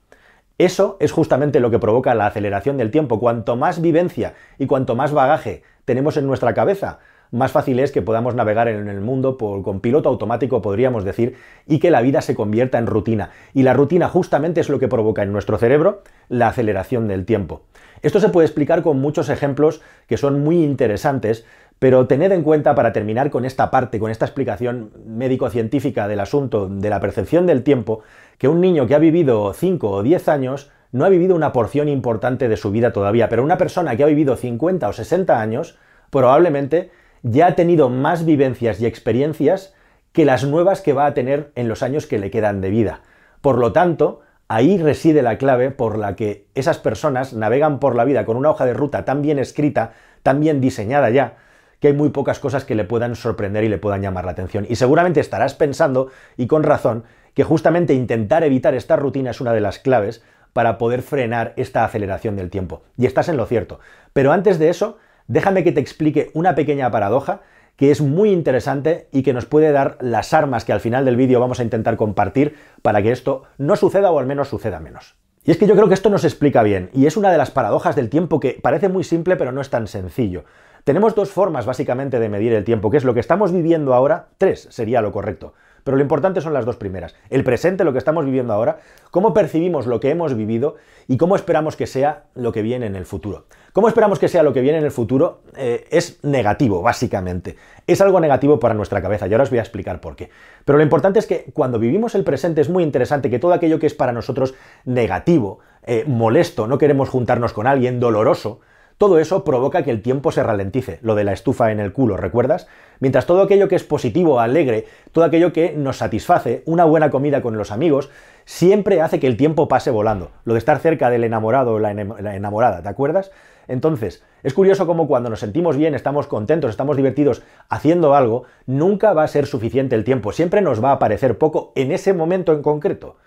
Eso 0.58 0.98
es 1.00 1.12
justamente 1.12 1.60
lo 1.60 1.70
que 1.70 1.78
provoca 1.78 2.16
la 2.16 2.26
aceleración 2.26 2.78
del 2.78 2.90
tiempo. 2.90 3.20
Cuanto 3.20 3.56
más 3.56 3.80
vivencia 3.80 4.34
y 4.58 4.66
cuanto 4.66 4.96
más 4.96 5.12
bagaje 5.12 5.62
tenemos 5.86 6.18
en 6.18 6.26
nuestra 6.26 6.56
cabeza, 6.56 6.98
más 7.30 7.52
fácil 7.52 7.80
es 7.80 7.92
que 7.92 8.02
podamos 8.02 8.34
navegar 8.34 8.68
en 8.68 8.88
el 8.88 9.02
mundo 9.02 9.38
con 9.38 9.82
piloto 9.82 10.10
automático, 10.10 10.62
podríamos 10.62 11.04
decir, 11.04 11.36
y 11.68 11.80
que 11.80 11.92
la 11.92 12.02
vida 12.02 12.22
se 12.22 12.36
convierta 12.36 12.80
en 12.80 12.88
rutina. 12.88 13.32
Y 13.54 13.64
la 13.64 13.74
rutina 13.74 14.08
justamente 14.08 14.62
es 14.62 14.70
lo 14.70 14.80
que 14.80 14.88
provoca 14.88 15.24
en 15.24 15.32
nuestro 15.32 15.58
cerebro 15.58 16.02
la 16.30 16.48
aceleración 16.48 17.08
del 17.08 17.26
tiempo. 17.26 17.64
Esto 18.02 18.20
se 18.20 18.30
puede 18.30 18.46
explicar 18.46 18.84
con 18.84 19.00
muchos 19.00 19.30
ejemplos 19.30 19.82
que 20.08 20.18
son 20.18 20.42
muy 20.42 20.64
interesantes, 20.64 21.46
pero 21.80 22.08
tened 22.08 22.32
en 22.32 22.44
cuenta 22.44 22.76
para 22.76 22.94
terminar 22.94 23.30
con 23.30 23.46
esta 23.46 23.70
parte, 23.70 24.00
con 24.00 24.12
esta 24.12 24.26
explicación 24.26 24.92
médico-científica 25.06 26.08
del 26.08 26.20
asunto 26.20 26.68
de 26.68 26.90
la 26.90 27.00
percepción 27.00 27.46
del 27.46 27.64
tiempo, 27.64 28.02
que 28.38 28.48
un 28.48 28.62
niño 28.62 28.88
que 28.88 28.96
ha 28.96 29.00
vivido 29.00 29.54
5 29.54 29.90
o 29.90 30.04
10 30.04 30.28
años 30.30 30.72
no 30.92 31.06
ha 31.06 31.10
vivido 31.10 31.36
una 31.36 31.52
porción 31.52 31.90
importante 31.90 32.48
de 32.48 32.58
su 32.58 32.72
vida 32.72 32.94
todavía, 32.94 33.30
pero 33.30 33.44
una 33.44 33.58
persona 33.58 33.96
que 33.96 34.04
ha 34.04 34.08
vivido 34.08 34.36
50 34.36 34.88
o 34.88 34.94
60 34.94 35.40
años 35.40 35.78
probablemente 36.10 36.92
ya 37.24 37.48
ha 37.48 37.56
tenido 37.56 37.90
más 37.90 38.26
vivencias 38.26 38.80
y 38.80 38.86
experiencias 38.86 39.74
que 40.14 40.26
las 40.26 40.44
nuevas 40.46 40.82
que 40.82 40.94
va 40.94 41.06
a 41.06 41.14
tener 41.14 41.52
en 41.56 41.68
los 41.68 41.84
años 41.84 42.08
que 42.08 42.18
le 42.18 42.32
quedan 42.32 42.62
de 42.62 42.70
vida. 42.70 43.02
Por 43.42 43.58
lo 43.58 43.72
tanto, 43.72 44.22
ahí 44.48 44.78
reside 44.78 45.22
la 45.22 45.38
clave 45.38 45.72
por 45.72 45.98
la 45.98 46.16
que 46.16 46.48
esas 46.56 46.78
personas 46.78 47.34
navegan 47.34 47.80
por 47.80 47.96
la 47.96 48.06
vida 48.06 48.26
con 48.26 48.38
una 48.38 48.50
hoja 48.50 48.66
de 48.66 48.74
ruta 48.74 49.06
tan 49.06 49.22
bien 49.22 49.40
escrita, 49.40 49.94
tan 50.24 50.40
bien 50.40 50.62
diseñada 50.62 51.10
ya, 51.10 51.36
que 51.80 51.90
hay 51.90 51.94
muy 51.94 52.10
pocas 52.10 52.40
cosas 52.40 52.66
que 52.66 52.76
le 52.76 52.86
puedan 52.86 53.16
sorprender 53.16 53.64
y 53.64 53.70
le 53.70 53.78
puedan 53.78 54.02
llamar 54.02 54.26
la 54.26 54.32
atención. 54.32 54.66
Y 54.70 54.76
seguramente 54.76 55.20
estarás 55.20 55.54
pensando, 55.54 56.10
y 56.36 56.48
con 56.48 56.64
razón, 56.64 57.04
que 57.34 57.44
justamente 57.44 57.94
intentar 57.94 58.44
evitar 58.44 58.74
esta 58.74 58.96
rutina 58.96 59.32
es 59.32 59.42
una 59.42 59.54
de 59.54 59.62
las 59.62 59.78
claves 59.80 60.24
para 60.54 60.80
poder 60.80 61.04
frenar 61.04 61.54
esta 61.56 61.86
aceleración 61.86 62.36
del 62.36 62.50
tiempo. 62.50 62.82
Y 62.98 63.06
estás 63.06 63.30
en 63.30 63.38
lo 63.38 63.46
cierto. 63.46 63.80
Pero 64.14 64.32
antes 64.32 64.58
de 64.58 64.70
eso, 64.70 64.98
déjame 65.28 65.64
que 65.64 65.72
te 65.72 65.82
explique 65.82 66.32
una 66.34 66.56
pequeña 66.56 66.90
paradoja 66.90 67.42
que 67.78 67.92
es 67.92 68.02
muy 68.02 68.32
interesante 68.32 69.08
y 69.14 69.24
que 69.24 69.34
nos 69.34 69.46
puede 69.46 69.72
dar 69.72 69.98
las 70.02 70.34
armas 70.34 70.66
que 70.66 70.74
al 70.74 70.82
final 70.82 71.06
del 71.06 71.16
vídeo 71.16 71.40
vamos 71.40 71.62
a 71.62 71.64
intentar 71.64 71.96
compartir 71.96 72.56
para 72.82 73.02
que 73.02 73.12
esto 73.12 73.44
no 73.58 73.78
suceda 73.78 74.12
o 74.12 74.20
al 74.20 74.26
menos 74.26 74.50
suceda 74.50 74.82
menos. 74.82 75.16
Y 75.46 75.52
es 75.52 75.58
que 75.58 75.68
yo 75.68 75.76
creo 75.76 75.88
que 75.88 75.94
esto 75.94 76.10
nos 76.10 76.26
explica 76.26 76.62
bien, 76.62 76.90
y 76.92 77.06
es 77.06 77.16
una 77.16 77.32
de 77.32 77.38
las 77.38 77.52
paradojas 77.52 77.96
del 77.96 78.10
tiempo 78.10 78.42
que 78.42 78.60
parece 78.62 78.90
muy 78.90 79.06
simple 79.06 79.38
pero 79.38 79.54
no 79.54 79.62
es 79.62 79.70
tan 79.70 79.88
sencillo. 79.88 80.44
Tenemos 80.84 81.16
dos 81.16 81.30
formas 81.32 81.66
básicamente 81.66 82.20
de 82.20 82.30
medir 82.30 82.54
el 82.54 82.64
tiempo, 82.64 82.90
que 82.90 82.98
es 82.98 83.04
lo 83.04 83.14
que 83.14 83.20
estamos 83.20 83.52
viviendo 83.52 83.94
ahora, 83.94 84.28
tres 84.38 84.68
sería 84.72 85.02
lo 85.02 85.12
correcto. 85.12 85.54
Pero 85.84 85.96
lo 85.96 86.04
importante 86.04 86.42
son 86.42 86.54
las 86.54 86.66
dos 86.66 86.76
primeras. 86.76 87.16
El 87.30 87.46
presente, 87.46 87.86
lo 87.86 87.94
que 87.94 87.98
estamos 87.98 88.26
viviendo 88.26 88.52
ahora, 88.52 88.80
cómo 89.10 89.34
percibimos 89.34 89.86
lo 89.86 90.02
que 90.02 90.10
hemos 90.10 90.36
vivido 90.36 90.76
y 91.08 91.16
cómo 91.16 91.38
esperamos 91.38 91.78
que 91.78 91.88
sea 91.88 92.26
lo 92.36 92.52
que 92.52 92.62
viene 92.62 92.88
en 92.88 92.98
el 92.98 93.06
futuro. 93.06 93.46
¿Cómo 93.78 93.90
esperamos 93.90 94.18
que 94.18 94.28
sea 94.28 94.42
lo 94.42 94.54
que 94.54 94.62
viene 94.62 94.80
en 94.80 94.86
el 94.86 94.90
futuro? 94.90 95.42
Eh, 95.56 95.86
es 95.92 96.18
negativo, 96.24 96.82
básicamente. 96.82 97.58
Es 97.86 98.02
algo 98.02 98.20
negativo 98.20 98.60
para 98.60 98.74
nuestra 98.74 99.04
cabeza 99.04 99.28
y 99.28 99.34
ahora 99.34 99.44
os 99.44 99.52
voy 99.52 99.60
a 99.60 99.62
explicar 99.62 100.02
por 100.02 100.16
qué. 100.16 100.32
Pero 100.66 100.80
lo 100.80 100.84
importante 100.84 101.20
es 101.20 101.28
que 101.28 101.52
cuando 101.54 101.78
vivimos 101.78 102.16
el 102.16 102.24
presente 102.24 102.60
es 102.60 102.70
muy 102.70 102.82
interesante 102.82 103.30
que 103.30 103.38
todo 103.38 103.54
aquello 103.54 103.78
que 103.78 103.86
es 103.86 103.94
para 103.94 104.14
nosotros 104.14 104.56
negativo, 104.86 105.60
eh, 105.84 106.06
molesto, 106.08 106.66
no 106.66 106.80
queremos 106.80 107.10
juntarnos 107.10 107.54
con 107.54 107.68
alguien, 107.68 108.00
doloroso, 108.00 108.62
todo 108.98 109.20
eso 109.20 109.44
provoca 109.44 109.84
que 109.84 109.92
el 109.92 110.02
tiempo 110.02 110.32
se 110.32 110.42
ralentice, 110.42 110.98
lo 111.04 111.14
de 111.14 111.26
la 111.26 111.34
estufa 111.34 111.72
en 111.72 111.80
el 111.80 111.94
culo, 111.94 112.18
¿recuerdas? 112.18 112.68
Mientras 113.00 113.28
todo 113.28 113.44
aquello 113.44 113.68
que 113.68 113.76
es 113.76 113.84
positivo, 113.84 114.40
alegre, 114.40 114.88
todo 115.12 115.24
aquello 115.24 115.54
que 115.54 115.74
nos 115.74 115.98
satisface, 115.98 116.64
una 116.66 116.86
buena 116.86 117.12
comida 117.12 117.44
con 117.44 117.56
los 117.60 117.72
amigos, 117.72 118.10
siempre 118.44 119.02
hace 119.02 119.20
que 119.20 119.28
el 119.28 119.38
tiempo 119.38 119.68
pase 119.68 119.92
volando. 119.92 120.32
Lo 120.46 120.54
de 120.54 120.60
estar 120.60 120.80
cerca 120.80 121.12
del 121.12 121.24
enamorado 121.24 121.74
o 121.74 121.80
la 121.80 121.92
enamorada, 121.92 122.82
¿te 122.82 122.90
acuerdas? 122.90 123.30
Entonces, 123.68 124.24
es 124.44 124.54
curioso 124.54 124.88
cómo 124.88 125.08
cuando 125.08 125.30
nos 125.30 125.40
sentimos 125.40 125.78
bien, 125.78 125.96
estamos 125.96 126.28
contentos, 126.28 126.70
estamos 126.70 126.98
divertidos 126.98 127.42
haciendo 127.70 128.16
algo, 128.16 128.44
nunca 128.66 129.14
va 129.14 129.24
a 129.24 129.28
ser 129.28 129.46
suficiente 129.46 129.96
el 129.96 130.04
tiempo, 130.04 130.32
siempre 130.32 130.62
nos 130.62 130.84
va 130.84 130.92
a 130.92 131.00
parecer 131.00 131.38
poco 131.38 131.72
en 131.76 131.92
ese 131.92 132.14
momento 132.14 132.54
en 132.54 132.62
concreto. 132.62 133.18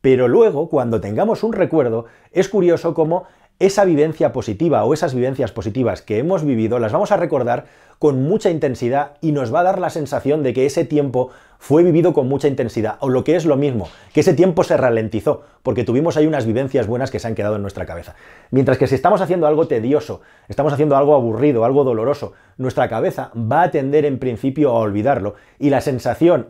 Pero 0.00 0.28
luego, 0.28 0.68
cuando 0.68 1.00
tengamos 1.00 1.42
un 1.42 1.52
recuerdo, 1.52 2.06
es 2.32 2.48
curioso 2.48 2.94
cómo 2.94 3.24
esa 3.58 3.84
vivencia 3.84 4.32
positiva 4.32 4.84
o 4.84 4.94
esas 4.94 5.14
vivencias 5.14 5.52
positivas 5.52 6.00
que 6.00 6.18
hemos 6.18 6.44
vivido 6.44 6.78
las 6.78 6.92
vamos 6.92 7.12
a 7.12 7.18
recordar 7.18 7.66
con 7.98 8.22
mucha 8.22 8.48
intensidad 8.48 9.18
y 9.20 9.32
nos 9.32 9.54
va 9.54 9.60
a 9.60 9.64
dar 9.64 9.78
la 9.78 9.90
sensación 9.90 10.42
de 10.42 10.54
que 10.54 10.64
ese 10.64 10.86
tiempo 10.86 11.30
fue 11.60 11.82
vivido 11.82 12.14
con 12.14 12.26
mucha 12.26 12.48
intensidad, 12.48 12.96
o 13.00 13.10
lo 13.10 13.22
que 13.22 13.36
es 13.36 13.44
lo 13.44 13.56
mismo, 13.56 13.88
que 14.14 14.20
ese 14.20 14.32
tiempo 14.32 14.64
se 14.64 14.78
ralentizó, 14.78 15.42
porque 15.62 15.84
tuvimos 15.84 16.16
ahí 16.16 16.26
unas 16.26 16.46
vivencias 16.46 16.86
buenas 16.86 17.10
que 17.10 17.18
se 17.18 17.28
han 17.28 17.34
quedado 17.34 17.56
en 17.56 17.62
nuestra 17.62 17.84
cabeza. 17.84 18.16
Mientras 18.50 18.78
que 18.78 18.86
si 18.86 18.94
estamos 18.94 19.20
haciendo 19.20 19.46
algo 19.46 19.68
tedioso, 19.68 20.22
estamos 20.48 20.72
haciendo 20.72 20.96
algo 20.96 21.14
aburrido, 21.14 21.66
algo 21.66 21.84
doloroso, 21.84 22.32
nuestra 22.56 22.88
cabeza 22.88 23.30
va 23.36 23.62
a 23.62 23.70
tender 23.70 24.06
en 24.06 24.18
principio 24.18 24.70
a 24.70 24.78
olvidarlo, 24.78 25.34
y 25.58 25.68
la 25.68 25.82
sensación 25.82 26.48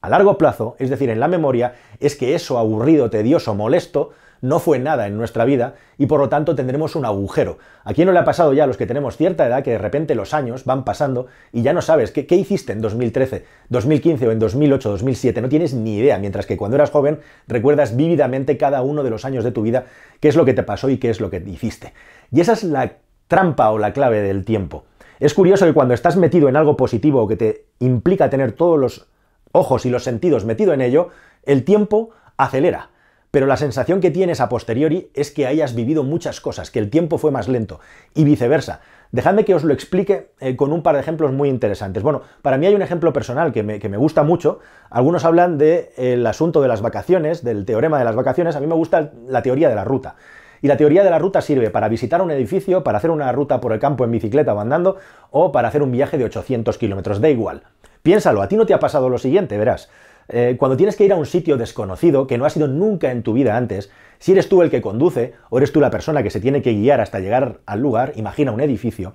a 0.00 0.08
largo 0.08 0.38
plazo, 0.38 0.76
es 0.78 0.90
decir, 0.90 1.10
en 1.10 1.18
la 1.18 1.26
memoria, 1.26 1.74
es 1.98 2.14
que 2.14 2.36
eso 2.36 2.56
aburrido, 2.56 3.10
tedioso, 3.10 3.56
molesto, 3.56 4.10
no 4.42 4.58
fue 4.58 4.78
nada 4.80 5.06
en 5.06 5.16
nuestra 5.16 5.44
vida 5.46 5.76
y 5.96 6.06
por 6.06 6.20
lo 6.20 6.28
tanto 6.28 6.54
tendremos 6.54 6.96
un 6.96 7.06
agujero. 7.06 7.58
¿A 7.84 7.94
quién 7.94 8.06
no 8.06 8.12
le 8.12 8.18
ha 8.18 8.24
pasado 8.24 8.52
ya 8.52 8.64
a 8.64 8.66
los 8.66 8.76
que 8.76 8.86
tenemos 8.86 9.16
cierta 9.16 9.46
edad 9.46 9.62
que 9.62 9.70
de 9.70 9.78
repente 9.78 10.14
los 10.14 10.34
años 10.34 10.64
van 10.64 10.84
pasando 10.84 11.28
y 11.52 11.62
ya 11.62 11.72
no 11.72 11.80
sabes 11.80 12.10
qué, 12.10 12.26
hiciste 12.34 12.72
en 12.72 12.80
2013, 12.80 13.44
2015 13.70 14.26
o 14.26 14.32
en 14.32 14.38
2008, 14.40 14.90
2007? 14.90 15.40
No 15.40 15.48
tienes 15.48 15.72
ni 15.74 15.96
idea, 15.96 16.18
mientras 16.18 16.44
que 16.44 16.56
cuando 16.56 16.74
eras 16.74 16.90
joven 16.90 17.20
recuerdas 17.46 17.96
vívidamente 17.96 18.58
cada 18.58 18.82
uno 18.82 19.04
de 19.04 19.10
los 19.10 19.24
años 19.24 19.44
de 19.44 19.52
tu 19.52 19.62
vida, 19.62 19.86
qué 20.18 20.28
es 20.28 20.36
lo 20.36 20.44
que 20.44 20.54
te 20.54 20.64
pasó 20.64 20.90
y 20.90 20.98
qué 20.98 21.08
es 21.08 21.20
lo 21.20 21.30
que 21.30 21.42
hiciste. 21.46 21.94
Y 22.32 22.40
esa 22.40 22.54
es 22.54 22.64
la 22.64 22.96
trampa 23.28 23.70
o 23.70 23.78
la 23.78 23.92
clave 23.92 24.22
del 24.22 24.44
tiempo. 24.44 24.84
Es 25.20 25.34
curioso 25.34 25.66
que 25.66 25.72
cuando 25.72 25.94
estás 25.94 26.16
metido 26.16 26.48
en 26.48 26.56
algo 26.56 26.76
positivo 26.76 27.22
o 27.22 27.28
que 27.28 27.36
te 27.36 27.66
implica 27.78 28.28
tener 28.28 28.52
todos 28.52 28.78
los 28.78 29.06
ojos 29.52 29.86
y 29.86 29.90
los 29.90 30.02
sentidos 30.02 30.44
metido 30.44 30.72
en 30.72 30.80
ello, 30.80 31.10
el 31.44 31.62
tiempo 31.64 32.10
acelera 32.36 32.88
pero 33.32 33.46
la 33.46 33.56
sensación 33.56 34.00
que 34.00 34.10
tienes 34.10 34.42
a 34.42 34.50
posteriori 34.50 35.10
es 35.14 35.30
que 35.30 35.46
hayas 35.46 35.74
vivido 35.74 36.04
muchas 36.04 36.42
cosas, 36.42 36.70
que 36.70 36.78
el 36.78 36.90
tiempo 36.90 37.16
fue 37.16 37.30
más 37.30 37.48
lento 37.48 37.80
y 38.14 38.24
viceversa. 38.24 38.82
Dejadme 39.10 39.46
que 39.46 39.54
os 39.54 39.64
lo 39.64 39.72
explique 39.72 40.28
eh, 40.38 40.54
con 40.54 40.70
un 40.70 40.82
par 40.82 40.96
de 40.96 41.00
ejemplos 41.00 41.32
muy 41.32 41.48
interesantes. 41.48 42.02
Bueno, 42.02 42.20
para 42.42 42.58
mí 42.58 42.66
hay 42.66 42.74
un 42.74 42.82
ejemplo 42.82 43.10
personal 43.14 43.50
que 43.50 43.62
me, 43.62 43.96
gusta 43.96 44.22
mucho. 44.22 44.60
Algunos 44.90 45.24
hablan 45.24 45.56
del 45.56 46.26
asunto 46.26 46.60
de 46.60 46.68
las 46.68 46.82
vacaciones, 46.82 47.42
del 47.42 47.64
teorema 47.64 47.98
de 47.98 48.04
las 48.04 48.14
vacaciones. 48.14 48.54
A 48.54 48.60
mí 48.60 48.66
me 48.66 48.74
gusta 48.74 49.12
la 49.26 49.42
teoría 49.42 49.70
de 49.70 49.76
la 49.76 49.84
ruta. 49.84 50.16
Y 50.60 50.68
la 50.68 50.76
teoría 50.76 51.02
de 51.02 51.10
la 51.10 51.18
ruta 51.18 51.40
sirve 51.40 51.70
para 51.70 51.88
visitar 51.88 52.20
un 52.20 52.30
edificio, 52.30 52.84
para 52.84 52.98
hacer 52.98 53.10
una 53.10 53.32
ruta 53.32 53.62
por 53.62 53.72
el 53.72 53.80
campo 53.80 54.04
en 54.04 54.10
bicicleta 54.10 54.52
o 54.52 54.60
andando, 54.60 54.98
o 55.30 55.52
para 55.52 55.68
hacer 55.68 55.82
un 55.82 55.90
viaje 55.90 56.18
de 56.18 56.24
800 56.24 56.76
kilómetros. 56.76 57.20
Da 57.22 57.30
igual. 57.30 57.62
Piénsalo, 58.02 58.42
a 58.42 58.48
ti 58.48 58.56
no 58.56 58.66
te 58.66 58.74
ha 58.74 58.78
pasado 58.78 59.08
lo 59.08 59.16
siguiente, 59.16 59.56
verás. 59.56 59.88
Eh, 60.28 60.56
cuando 60.58 60.76
tienes 60.76 60.96
que 60.96 61.04
ir 61.04 61.12
a 61.12 61.16
un 61.16 61.26
sitio 61.26 61.56
desconocido, 61.56 62.26
que 62.26 62.38
no 62.38 62.44
has 62.44 62.56
ido 62.56 62.68
nunca 62.68 63.10
en 63.10 63.22
tu 63.22 63.32
vida 63.32 63.56
antes, 63.56 63.90
si 64.18 64.32
eres 64.32 64.48
tú 64.48 64.62
el 64.62 64.70
que 64.70 64.80
conduce 64.80 65.34
o 65.50 65.58
eres 65.58 65.72
tú 65.72 65.80
la 65.80 65.90
persona 65.90 66.22
que 66.22 66.30
se 66.30 66.40
tiene 66.40 66.62
que 66.62 66.72
guiar 66.72 67.00
hasta 67.00 67.18
llegar 67.18 67.60
al 67.66 67.80
lugar, 67.80 68.12
imagina 68.16 68.52
un 68.52 68.60
edificio, 68.60 69.14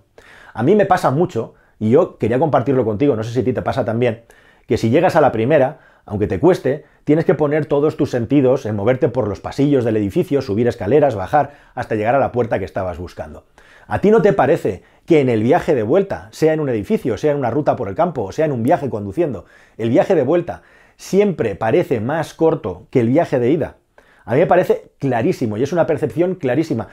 a 0.53 0.63
mí 0.63 0.75
me 0.75 0.85
pasa 0.85 1.11
mucho, 1.11 1.53
y 1.79 1.91
yo 1.91 2.17
quería 2.17 2.39
compartirlo 2.39 2.83
contigo, 2.83 3.15
no 3.15 3.23
sé 3.23 3.31
si 3.31 3.39
a 3.39 3.43
ti 3.43 3.53
te 3.53 3.61
pasa 3.61 3.85
también, 3.85 4.23
que 4.67 4.77
si 4.77 4.89
llegas 4.89 5.15
a 5.15 5.21
la 5.21 5.31
primera, 5.31 5.79
aunque 6.05 6.27
te 6.27 6.39
cueste, 6.39 6.85
tienes 7.03 7.25
que 7.25 7.35
poner 7.35 7.65
todos 7.65 7.97
tus 7.97 8.11
sentidos 8.11 8.65
en 8.65 8.75
moverte 8.75 9.09
por 9.09 9.27
los 9.27 9.39
pasillos 9.39 9.85
del 9.85 9.97
edificio, 9.97 10.41
subir 10.41 10.67
escaleras, 10.67 11.15
bajar, 11.15 11.51
hasta 11.75 11.95
llegar 11.95 12.15
a 12.15 12.19
la 12.19 12.31
puerta 12.31 12.59
que 12.59 12.65
estabas 12.65 12.97
buscando. 12.97 13.45
¿A 13.87 13.99
ti 13.99 14.11
no 14.11 14.21
te 14.21 14.33
parece 14.33 14.83
que 15.05 15.21
en 15.21 15.29
el 15.29 15.43
viaje 15.43 15.75
de 15.75 15.83
vuelta, 15.83 16.27
sea 16.31 16.53
en 16.53 16.59
un 16.59 16.69
edificio, 16.69 17.17
sea 17.17 17.31
en 17.31 17.37
una 17.37 17.51
ruta 17.51 17.75
por 17.75 17.87
el 17.87 17.95
campo, 17.95 18.23
o 18.23 18.31
sea 18.31 18.45
en 18.45 18.51
un 18.51 18.63
viaje 18.63 18.89
conduciendo, 18.89 19.45
el 19.77 19.89
viaje 19.89 20.15
de 20.15 20.23
vuelta 20.23 20.63
siempre 20.97 21.55
parece 21.55 22.01
más 22.01 22.33
corto 22.33 22.87
que 22.89 22.99
el 22.99 23.09
viaje 23.09 23.39
de 23.39 23.51
ida. 23.51 23.77
A 24.25 24.33
mí 24.33 24.39
me 24.39 24.47
parece 24.47 24.91
clarísimo 24.99 25.57
y 25.57 25.63
es 25.63 25.71
una 25.71 25.87
percepción 25.87 26.35
clarísima. 26.35 26.89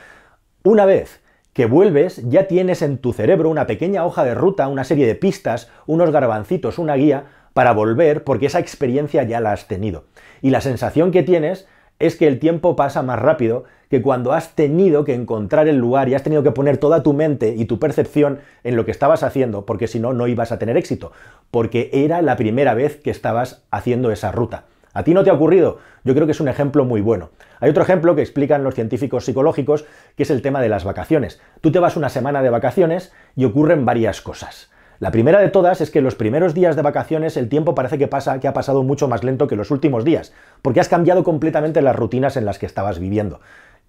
Una 0.63 0.87
vez 0.87 1.21
que 1.53 1.67
vuelves, 1.67 2.23
ya 2.29 2.47
tienes 2.47 2.83
en 2.83 2.99
tu 2.99 3.13
cerebro 3.13 3.49
una 3.49 3.67
pequeña 3.67 4.05
hoja 4.05 4.25
de 4.25 4.35
ruta, 4.35 4.69
una 4.69 4.85
serie 4.85 5.07
de 5.07 5.15
pistas, 5.15 5.71
unos 5.87 6.11
garbancitos, 6.11 6.79
una 6.79 6.95
guía 6.95 7.27
para 7.53 7.73
volver 7.73 8.25
porque 8.25 8.47
esa 8.47 8.59
experiencia 8.59 9.23
ya 9.23 9.41
la 9.41 9.53
has 9.53 9.67
tenido. 9.67 10.05
Y 10.43 10.51
la 10.51 10.61
sensación 10.61 11.11
que 11.11 11.23
tienes 11.23 11.67
es 11.99 12.17
que 12.17 12.27
el 12.27 12.39
tiempo 12.39 12.77
pasa 12.77 13.03
más 13.03 13.19
rápido 13.19 13.65
que 13.89 14.03
cuando 14.03 14.33
has 14.33 14.55
tenido 14.55 15.05
que 15.05 15.15
encontrar 15.15 15.69
el 15.69 15.77
lugar 15.77 16.09
y 16.09 16.15
has 16.15 16.23
tenido 16.23 16.43
que 16.43 16.51
poner 16.51 16.79
toda 16.79 17.03
tu 17.03 17.13
mente 17.13 17.55
y 17.57 17.67
tu 17.67 17.79
percepción 17.79 18.41
en 18.65 18.77
lo 18.77 18.85
que 18.85 18.91
estabas 18.91 19.23
haciendo, 19.23 19.67
porque 19.67 19.87
si 19.87 20.01
no, 20.01 20.13
no 20.13 20.27
ibas 20.27 20.53
a 20.53 20.59
tener 20.59 20.77
éxito, 20.77 21.13
porque 21.51 21.91
era 21.93 22.23
la 22.23 22.37
primera 22.37 22.75
vez 22.75 22.97
que 22.97 23.11
estabas 23.11 23.63
haciendo 23.71 24.11
esa 24.11 24.33
ruta. 24.33 24.65
¿A 24.95 25.03
ti 25.03 25.13
no 25.13 25.25
te 25.25 25.31
ha 25.31 25.35
ocurrido? 25.35 25.79
Yo 26.05 26.15
creo 26.15 26.27
que 26.27 26.33
es 26.33 26.41
un 26.41 26.49
ejemplo 26.49 26.85
muy 26.85 27.01
bueno. 27.01 27.31
Hay 27.61 27.71
otro 27.71 27.83
ejemplo 27.83 28.15
que 28.15 28.23
explican 28.23 28.63
los 28.63 28.75
científicos 28.75 29.25
psicológicos, 29.25 29.85
que 30.17 30.23
es 30.23 30.31
el 30.31 30.43
tema 30.43 30.61
de 30.61 30.69
las 30.69 30.85
vacaciones. 30.85 31.41
Tú 31.61 31.73
te 31.73 31.81
vas 31.81 31.97
una 31.97 32.09
semana 32.09 32.43
de 32.43 32.51
vacaciones 32.51 33.13
y 33.35 33.45
ocurren 33.45 33.85
varias 33.85 34.21
cosas. 34.21 34.71
La 35.01 35.11
primera 35.11 35.41
de 35.41 35.49
todas 35.49 35.81
es 35.81 35.91
que 35.91 36.01
los 36.01 36.15
primeros 36.15 36.55
días 36.55 36.77
de 36.77 36.83
vacaciones 36.83 37.37
el 37.37 37.49
tiempo 37.49 37.75
parece 37.75 37.99
que 37.99 38.07
pasa 38.07 38.39
que 38.39 38.47
ha 38.47 38.53
pasado 38.53 38.85
mucho 38.85 39.09
más 39.09 39.25
lento 39.25 39.49
que 39.49 39.57
los 39.57 39.73
últimos 39.73 40.05
días, 40.05 40.33
porque 40.63 40.81
has 40.81 40.89
cambiado 40.89 41.25
completamente 41.25 41.83
las 41.83 41.97
rutinas 41.97 42.37
en 42.37 42.45
las 42.45 42.59
que 42.59 42.67
estabas 42.67 43.01
viviendo. 43.01 43.41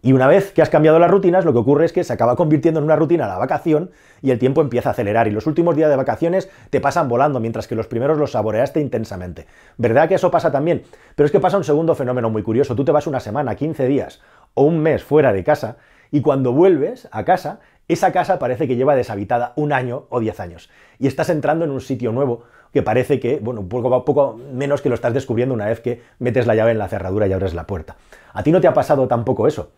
Y 0.02 0.14
una 0.14 0.28
vez 0.28 0.52
que 0.52 0.62
has 0.62 0.70
cambiado 0.70 1.00
las 1.00 1.10
rutinas, 1.10 1.46
lo 1.46 1.54
que 1.54 1.60
ocurre 1.60 1.86
es 1.86 1.94
que 1.94 2.04
se 2.04 2.14
acaba 2.14 2.36
convirtiendo 2.36 2.80
en 2.80 2.84
una 2.84 2.96
rutina 2.96 3.28
la 3.28 3.38
vacación 3.38 3.92
y 4.22 4.32
el 4.32 4.40
tiempo 4.40 4.62
empieza 4.62 4.90
a 4.90 4.92
acelerar. 4.92 5.28
Y 5.28 5.32
los 5.32 5.48
últimos 5.48 5.76
días 5.76 5.90
de 5.90 5.96
vacaciones 5.96 6.50
te 6.70 6.82
pasan 6.82 7.08
volando, 7.08 7.40
mientras 7.40 7.68
que 7.68 7.76
los 7.76 7.88
primeros 7.88 8.18
los 8.18 8.32
saboreaste 8.32 8.80
intensamente. 8.80 9.48
¿Verdad 9.78 10.08
que 10.08 10.16
eso 10.16 10.30
pasa 10.30 10.52
también? 10.52 10.84
Pero 11.16 11.26
es 11.26 11.32
que 11.32 11.40
pasa 11.40 11.58
un 11.58 11.64
segundo 11.64 11.96
fenómeno 11.96 12.30
muy 12.30 12.44
curioso. 12.44 12.76
Tú 12.76 12.86
te 12.86 12.92
vas 12.92 13.08
una 13.08 13.20
semana, 13.20 13.56
15 13.56 13.88
días 13.88 14.22
o 14.54 14.64
un 14.64 14.80
mes 14.80 15.04
fuera 15.04 15.34
de 15.34 15.44
casa 15.44 15.78
y 16.12 16.22
cuando 16.22 16.52
vuelves 16.54 17.08
a 17.12 17.26
casa 17.26 17.60
esa 17.88 18.12
casa 18.12 18.40
parece 18.40 18.68
que 18.68 18.76
lleva 18.76 18.96
deshabitada 18.96 19.54
un 19.56 19.72
año 19.74 20.06
o 20.10 20.20
diez 20.20 20.40
años 20.40 20.70
y 21.00 21.08
estás 21.08 21.30
entrando 21.30 21.66
en 21.66 21.72
un 21.72 21.82
sitio 21.82 22.12
nuevo 22.12 22.44
que 22.74 22.82
parece 22.82 23.20
que, 23.20 23.40
bueno, 23.42 23.68
poco 23.70 23.94
a 23.94 24.04
poco 24.04 24.38
menos 24.52 24.82
que 24.82 24.90
lo 24.90 24.96
estás 24.96 25.14
descubriendo 25.14 25.54
una 25.54 25.68
vez 25.68 25.80
que 25.80 26.02
metes 26.20 26.46
la 26.46 26.56
llave 26.56 26.72
en 26.72 26.78
la 26.78 26.90
cerradura 26.90 27.26
y 27.26 27.32
abres 27.32 27.54
la 27.54 27.68
puerta. 27.68 27.96
¿A 28.34 28.44
ti 28.44 28.52
no 28.52 28.60
te 28.60 28.68
ha 28.68 28.74
pasado 28.74 29.08
tampoco 29.08 29.48
eso? 29.48 29.72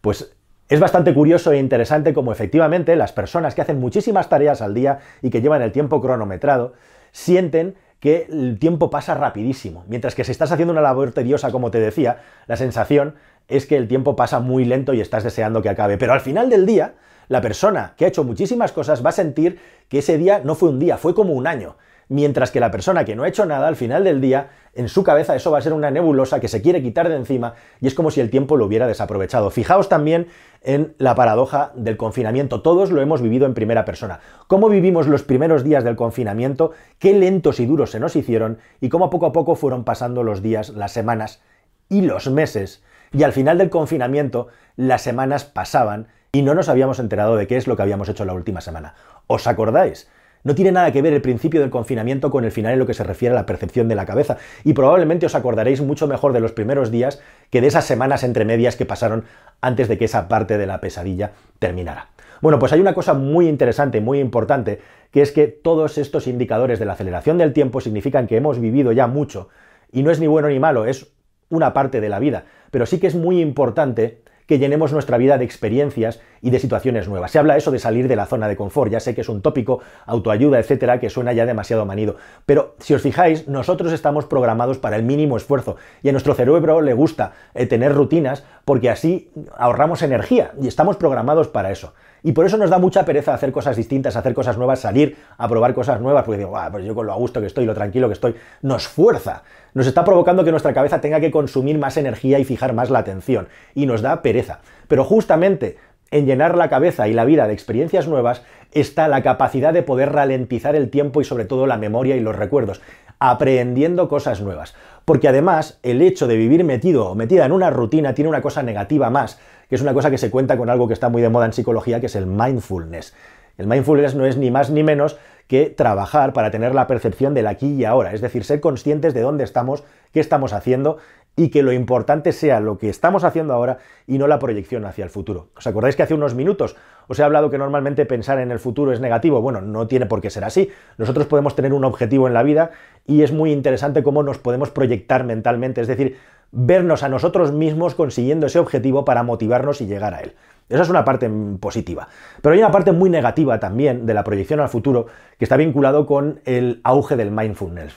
Pues 0.00 0.36
es 0.68 0.80
bastante 0.80 1.12
curioso 1.12 1.52
e 1.52 1.58
interesante 1.58 2.14
como 2.14 2.32
efectivamente 2.32 2.94
las 2.96 3.12
personas 3.12 3.54
que 3.54 3.62
hacen 3.62 3.80
muchísimas 3.80 4.28
tareas 4.28 4.62
al 4.62 4.72
día 4.72 5.00
y 5.20 5.30
que 5.30 5.40
llevan 5.42 5.62
el 5.62 5.72
tiempo 5.72 6.00
cronometrado 6.00 6.74
sienten 7.10 7.74
que 7.98 8.26
el 8.30 8.58
tiempo 8.58 8.90
pasa 8.90 9.14
rapidísimo, 9.14 9.84
mientras 9.88 10.14
que 10.14 10.24
si 10.24 10.30
estás 10.30 10.52
haciendo 10.52 10.72
una 10.72 10.82
labor 10.82 11.12
tediosa, 11.12 11.50
como 11.50 11.70
te 11.70 11.80
decía, 11.80 12.18
la 12.46 12.56
sensación 12.56 13.14
es 13.48 13.66
que 13.66 13.76
el 13.76 13.88
tiempo 13.88 14.16
pasa 14.16 14.40
muy 14.40 14.64
lento 14.64 14.94
y 14.94 15.00
estás 15.00 15.24
deseando 15.24 15.62
que 15.62 15.68
acabe. 15.68 15.98
Pero 15.98 16.12
al 16.12 16.20
final 16.20 16.50
del 16.50 16.66
día, 16.66 16.94
la 17.28 17.40
persona 17.40 17.94
que 17.96 18.04
ha 18.04 18.08
hecho 18.08 18.24
muchísimas 18.24 18.72
cosas 18.72 19.04
va 19.04 19.10
a 19.10 19.12
sentir 19.12 19.58
que 19.88 19.98
ese 19.98 20.18
día 20.18 20.40
no 20.44 20.54
fue 20.54 20.68
un 20.70 20.78
día, 20.78 20.96
fue 20.96 21.14
como 21.14 21.32
un 21.34 21.46
año. 21.46 21.76
Mientras 22.08 22.50
que 22.50 22.60
la 22.60 22.70
persona 22.70 23.04
que 23.04 23.16
no 23.16 23.22
ha 23.22 23.28
hecho 23.28 23.46
nada, 23.46 23.66
al 23.66 23.76
final 23.76 24.04
del 24.04 24.20
día, 24.20 24.50
en 24.74 24.88
su 24.88 25.02
cabeza 25.02 25.34
eso 25.36 25.50
va 25.50 25.58
a 25.58 25.62
ser 25.62 25.72
una 25.72 25.90
nebulosa 25.90 26.38
que 26.38 26.48
se 26.48 26.60
quiere 26.60 26.82
quitar 26.82 27.08
de 27.08 27.16
encima 27.16 27.54
y 27.80 27.86
es 27.86 27.94
como 27.94 28.10
si 28.10 28.20
el 28.20 28.28
tiempo 28.28 28.56
lo 28.56 28.66
hubiera 28.66 28.86
desaprovechado. 28.86 29.50
Fijaos 29.50 29.88
también 29.88 30.26
en 30.60 30.94
la 30.98 31.14
paradoja 31.14 31.72
del 31.74 31.96
confinamiento. 31.96 32.60
Todos 32.60 32.90
lo 32.90 33.00
hemos 33.00 33.22
vivido 33.22 33.46
en 33.46 33.54
primera 33.54 33.86
persona. 33.86 34.20
Cómo 34.48 34.68
vivimos 34.68 35.06
los 35.06 35.22
primeros 35.22 35.64
días 35.64 35.82
del 35.82 35.96
confinamiento, 35.96 36.72
qué 36.98 37.14
lentos 37.14 37.58
y 37.58 37.66
duros 37.66 37.90
se 37.90 38.00
nos 38.00 38.16
hicieron 38.16 38.58
y 38.80 38.90
cómo 38.90 39.08
poco 39.08 39.26
a 39.26 39.32
poco 39.32 39.54
fueron 39.54 39.84
pasando 39.84 40.22
los 40.22 40.42
días, 40.42 40.70
las 40.70 40.92
semanas 40.92 41.40
y 41.88 42.02
los 42.02 42.30
meses. 42.30 42.82
Y 43.16 43.22
al 43.22 43.32
final 43.32 43.58
del 43.58 43.70
confinamiento, 43.70 44.48
las 44.76 45.02
semanas 45.02 45.44
pasaban 45.44 46.08
y 46.32 46.42
no 46.42 46.54
nos 46.54 46.68
habíamos 46.68 46.98
enterado 46.98 47.36
de 47.36 47.46
qué 47.46 47.56
es 47.56 47.68
lo 47.68 47.76
que 47.76 47.82
habíamos 47.82 48.08
hecho 48.08 48.24
la 48.24 48.34
última 48.34 48.60
semana. 48.60 48.94
¿Os 49.28 49.46
acordáis? 49.46 50.10
No 50.42 50.56
tiene 50.56 50.72
nada 50.72 50.90
que 50.90 51.00
ver 51.00 51.12
el 51.12 51.22
principio 51.22 51.60
del 51.60 51.70
confinamiento 51.70 52.32
con 52.32 52.44
el 52.44 52.50
final 52.50 52.72
en 52.72 52.80
lo 52.80 52.86
que 52.86 52.92
se 52.92 53.04
refiere 53.04 53.32
a 53.32 53.38
la 53.38 53.46
percepción 53.46 53.86
de 53.86 53.94
la 53.94 54.04
cabeza. 54.04 54.36
Y 54.64 54.72
probablemente 54.72 55.26
os 55.26 55.36
acordaréis 55.36 55.80
mucho 55.80 56.08
mejor 56.08 56.32
de 56.32 56.40
los 56.40 56.50
primeros 56.50 56.90
días 56.90 57.22
que 57.50 57.60
de 57.60 57.68
esas 57.68 57.84
semanas 57.84 58.24
entre 58.24 58.44
medias 58.44 58.74
que 58.74 58.84
pasaron 58.84 59.24
antes 59.60 59.86
de 59.86 59.96
que 59.96 60.06
esa 60.06 60.26
parte 60.26 60.58
de 60.58 60.66
la 60.66 60.80
pesadilla 60.80 61.30
terminara. 61.60 62.08
Bueno, 62.40 62.58
pues 62.58 62.72
hay 62.72 62.80
una 62.80 62.94
cosa 62.94 63.14
muy 63.14 63.48
interesante, 63.48 64.00
muy 64.00 64.18
importante, 64.18 64.80
que 65.12 65.22
es 65.22 65.30
que 65.30 65.46
todos 65.46 65.98
estos 65.98 66.26
indicadores 66.26 66.80
de 66.80 66.84
la 66.84 66.94
aceleración 66.94 67.38
del 67.38 67.52
tiempo 67.52 67.80
significan 67.80 68.26
que 68.26 68.36
hemos 68.36 68.58
vivido 68.58 68.90
ya 68.90 69.06
mucho. 69.06 69.50
Y 69.92 70.02
no 70.02 70.10
es 70.10 70.18
ni 70.18 70.26
bueno 70.26 70.48
ni 70.48 70.58
malo, 70.58 70.84
es 70.84 71.13
una 71.54 71.72
parte 71.72 72.00
de 72.00 72.08
la 72.08 72.18
vida. 72.18 72.44
Pero 72.70 72.86
sí 72.86 72.98
que 72.98 73.06
es 73.06 73.14
muy 73.14 73.40
importante 73.40 74.22
que 74.46 74.58
llenemos 74.58 74.92
nuestra 74.92 75.16
vida 75.16 75.38
de 75.38 75.44
experiencias 75.44 76.20
y 76.42 76.50
de 76.50 76.58
situaciones 76.58 77.08
nuevas. 77.08 77.30
Se 77.30 77.38
habla 77.38 77.56
eso 77.56 77.70
de 77.70 77.78
salir 77.78 78.08
de 78.08 78.16
la 78.16 78.26
zona 78.26 78.48
de 78.48 78.56
confort, 78.56 78.92
ya 78.92 79.00
sé 79.00 79.14
que 79.14 79.22
es 79.22 79.28
un 79.28 79.40
tópico, 79.40 79.80
autoayuda, 80.06 80.58
etcétera, 80.58 81.00
que 81.00 81.10
suena 81.10 81.32
ya 81.32 81.46
demasiado 81.46 81.86
manido, 81.86 82.16
pero 82.44 82.74
si 82.78 82.94
os 82.94 83.02
fijáis, 83.02 83.48
nosotros 83.48 83.92
estamos 83.92 84.26
programados 84.26 84.78
para 84.78 84.96
el 84.96 85.02
mínimo 85.02 85.36
esfuerzo 85.36 85.76
y 86.02 86.08
a 86.10 86.12
nuestro 86.12 86.34
cerebro 86.34 86.80
le 86.80 86.92
gusta 86.92 87.32
eh, 87.54 87.66
tener 87.66 87.94
rutinas 87.94 88.44
porque 88.64 88.90
así 88.90 89.30
ahorramos 89.56 90.02
energía 90.02 90.52
y 90.60 90.68
estamos 90.68 90.96
programados 90.96 91.48
para 91.48 91.70
eso. 91.70 91.94
Y 92.22 92.32
por 92.32 92.46
eso 92.46 92.56
nos 92.56 92.70
da 92.70 92.78
mucha 92.78 93.04
pereza 93.04 93.34
hacer 93.34 93.52
cosas 93.52 93.76
distintas, 93.76 94.16
hacer 94.16 94.32
cosas 94.32 94.56
nuevas, 94.56 94.80
salir 94.80 95.18
a 95.36 95.46
probar 95.46 95.74
cosas 95.74 96.00
nuevas, 96.00 96.24
porque 96.24 96.38
digo, 96.38 96.56
pues 96.72 96.84
yo 96.84 96.94
con 96.94 97.06
lo 97.06 97.12
a 97.12 97.16
gusto 97.16 97.40
que 97.40 97.46
estoy, 97.46 97.66
lo 97.66 97.74
tranquilo 97.74 98.08
que 98.08 98.14
estoy, 98.14 98.34
nos 98.62 98.88
fuerza, 98.88 99.42
nos 99.74 99.86
está 99.86 100.04
provocando 100.04 100.42
que 100.42 100.50
nuestra 100.50 100.72
cabeza 100.72 101.02
tenga 101.02 101.20
que 101.20 101.30
consumir 101.30 101.78
más 101.78 101.98
energía 101.98 102.38
y 102.38 102.44
fijar 102.44 102.72
más 102.72 102.88
la 102.88 103.00
atención, 103.00 103.48
y 103.74 103.84
nos 103.84 104.00
da 104.00 104.22
pereza. 104.22 104.60
Pero 104.88 105.04
justamente 105.04 105.76
en 106.10 106.24
llenar 106.24 106.56
la 106.56 106.70
cabeza 106.70 107.08
y 107.08 107.12
la 107.12 107.26
vida 107.26 107.46
de 107.46 107.52
experiencias 107.52 108.08
nuevas 108.08 108.42
está 108.72 109.06
la 109.06 109.22
capacidad 109.22 109.74
de 109.74 109.82
poder 109.82 110.12
ralentizar 110.12 110.76
el 110.76 110.88
tiempo 110.88 111.20
y 111.20 111.24
sobre 111.24 111.44
todo 111.44 111.66
la 111.66 111.76
memoria 111.76 112.16
y 112.16 112.20
los 112.20 112.36
recuerdos 112.36 112.80
aprehendiendo 113.18 114.08
cosas 114.08 114.40
nuevas. 114.40 114.74
Porque 115.04 115.28
además 115.28 115.78
el 115.82 116.00
hecho 116.02 116.26
de 116.26 116.36
vivir 116.36 116.64
metido 116.64 117.10
o 117.10 117.14
metida 117.14 117.44
en 117.44 117.52
una 117.52 117.70
rutina 117.70 118.14
tiene 118.14 118.28
una 118.28 118.42
cosa 118.42 118.62
negativa 118.62 119.10
más, 119.10 119.38
que 119.68 119.74
es 119.74 119.82
una 119.82 119.94
cosa 119.94 120.10
que 120.10 120.18
se 120.18 120.30
cuenta 120.30 120.56
con 120.56 120.70
algo 120.70 120.88
que 120.88 120.94
está 120.94 121.08
muy 121.08 121.20
de 121.20 121.28
moda 121.28 121.46
en 121.46 121.52
psicología, 121.52 122.00
que 122.00 122.06
es 122.06 122.16
el 122.16 122.26
mindfulness. 122.26 123.14
El 123.56 123.66
mindfulness 123.66 124.14
no 124.14 124.26
es 124.26 124.36
ni 124.36 124.50
más 124.50 124.70
ni 124.70 124.82
menos 124.82 125.16
que 125.46 125.66
trabajar 125.70 126.32
para 126.32 126.50
tener 126.50 126.74
la 126.74 126.86
percepción 126.86 127.34
del 127.34 127.46
aquí 127.46 127.74
y 127.74 127.84
ahora, 127.84 128.12
es 128.12 128.20
decir, 128.20 128.44
ser 128.44 128.60
conscientes 128.60 129.14
de 129.14 129.20
dónde 129.20 129.44
estamos, 129.44 129.84
qué 130.12 130.20
estamos 130.20 130.52
haciendo 130.52 130.98
y 131.36 131.50
que 131.50 131.62
lo 131.62 131.72
importante 131.72 132.32
sea 132.32 132.60
lo 132.60 132.78
que 132.78 132.88
estamos 132.88 133.24
haciendo 133.24 133.52
ahora 133.52 133.78
y 134.06 134.18
no 134.18 134.26
la 134.26 134.38
proyección 134.38 134.84
hacia 134.86 135.04
el 135.04 135.10
futuro. 135.10 135.48
¿Os 135.56 135.66
acordáis 135.66 135.96
que 135.96 136.02
hace 136.02 136.14
unos 136.14 136.34
minutos 136.34 136.76
os 137.08 137.18
he 137.18 137.22
hablado 137.22 137.50
que 137.50 137.58
normalmente 137.58 138.06
pensar 138.06 138.38
en 138.38 138.50
el 138.50 138.58
futuro 138.58 138.92
es 138.92 139.00
negativo? 139.00 139.40
Bueno, 139.40 139.60
no 139.60 139.86
tiene 139.86 140.06
por 140.06 140.20
qué 140.20 140.30
ser 140.30 140.44
así. 140.44 140.70
Nosotros 140.98 141.26
podemos 141.26 141.56
tener 141.56 141.72
un 141.72 141.84
objetivo 141.84 142.28
en 142.28 142.34
la 142.34 142.42
vida 142.42 142.70
y 143.06 143.22
es 143.22 143.32
muy 143.32 143.52
interesante 143.52 144.02
cómo 144.02 144.22
nos 144.22 144.38
podemos 144.38 144.70
proyectar 144.70 145.24
mentalmente, 145.24 145.80
es 145.80 145.86
decir, 145.86 146.16
vernos 146.52 147.02
a 147.02 147.08
nosotros 147.08 147.52
mismos 147.52 147.94
consiguiendo 147.94 148.46
ese 148.46 148.58
objetivo 148.58 149.04
para 149.04 149.22
motivarnos 149.22 149.80
y 149.80 149.86
llegar 149.86 150.14
a 150.14 150.20
él. 150.20 150.34
Esa 150.68 150.82
es 150.82 150.88
una 150.88 151.04
parte 151.04 151.30
positiva. 151.60 152.08
Pero 152.40 152.54
hay 152.54 152.60
una 152.60 152.70
parte 152.70 152.92
muy 152.92 153.10
negativa 153.10 153.60
también 153.60 154.06
de 154.06 154.14
la 154.14 154.24
proyección 154.24 154.60
al 154.60 154.68
futuro 154.68 155.06
que 155.38 155.44
está 155.44 155.56
vinculado 155.56 156.06
con 156.06 156.40
el 156.46 156.80
auge 156.84 157.16
del 157.16 157.30
mindfulness. 157.30 157.94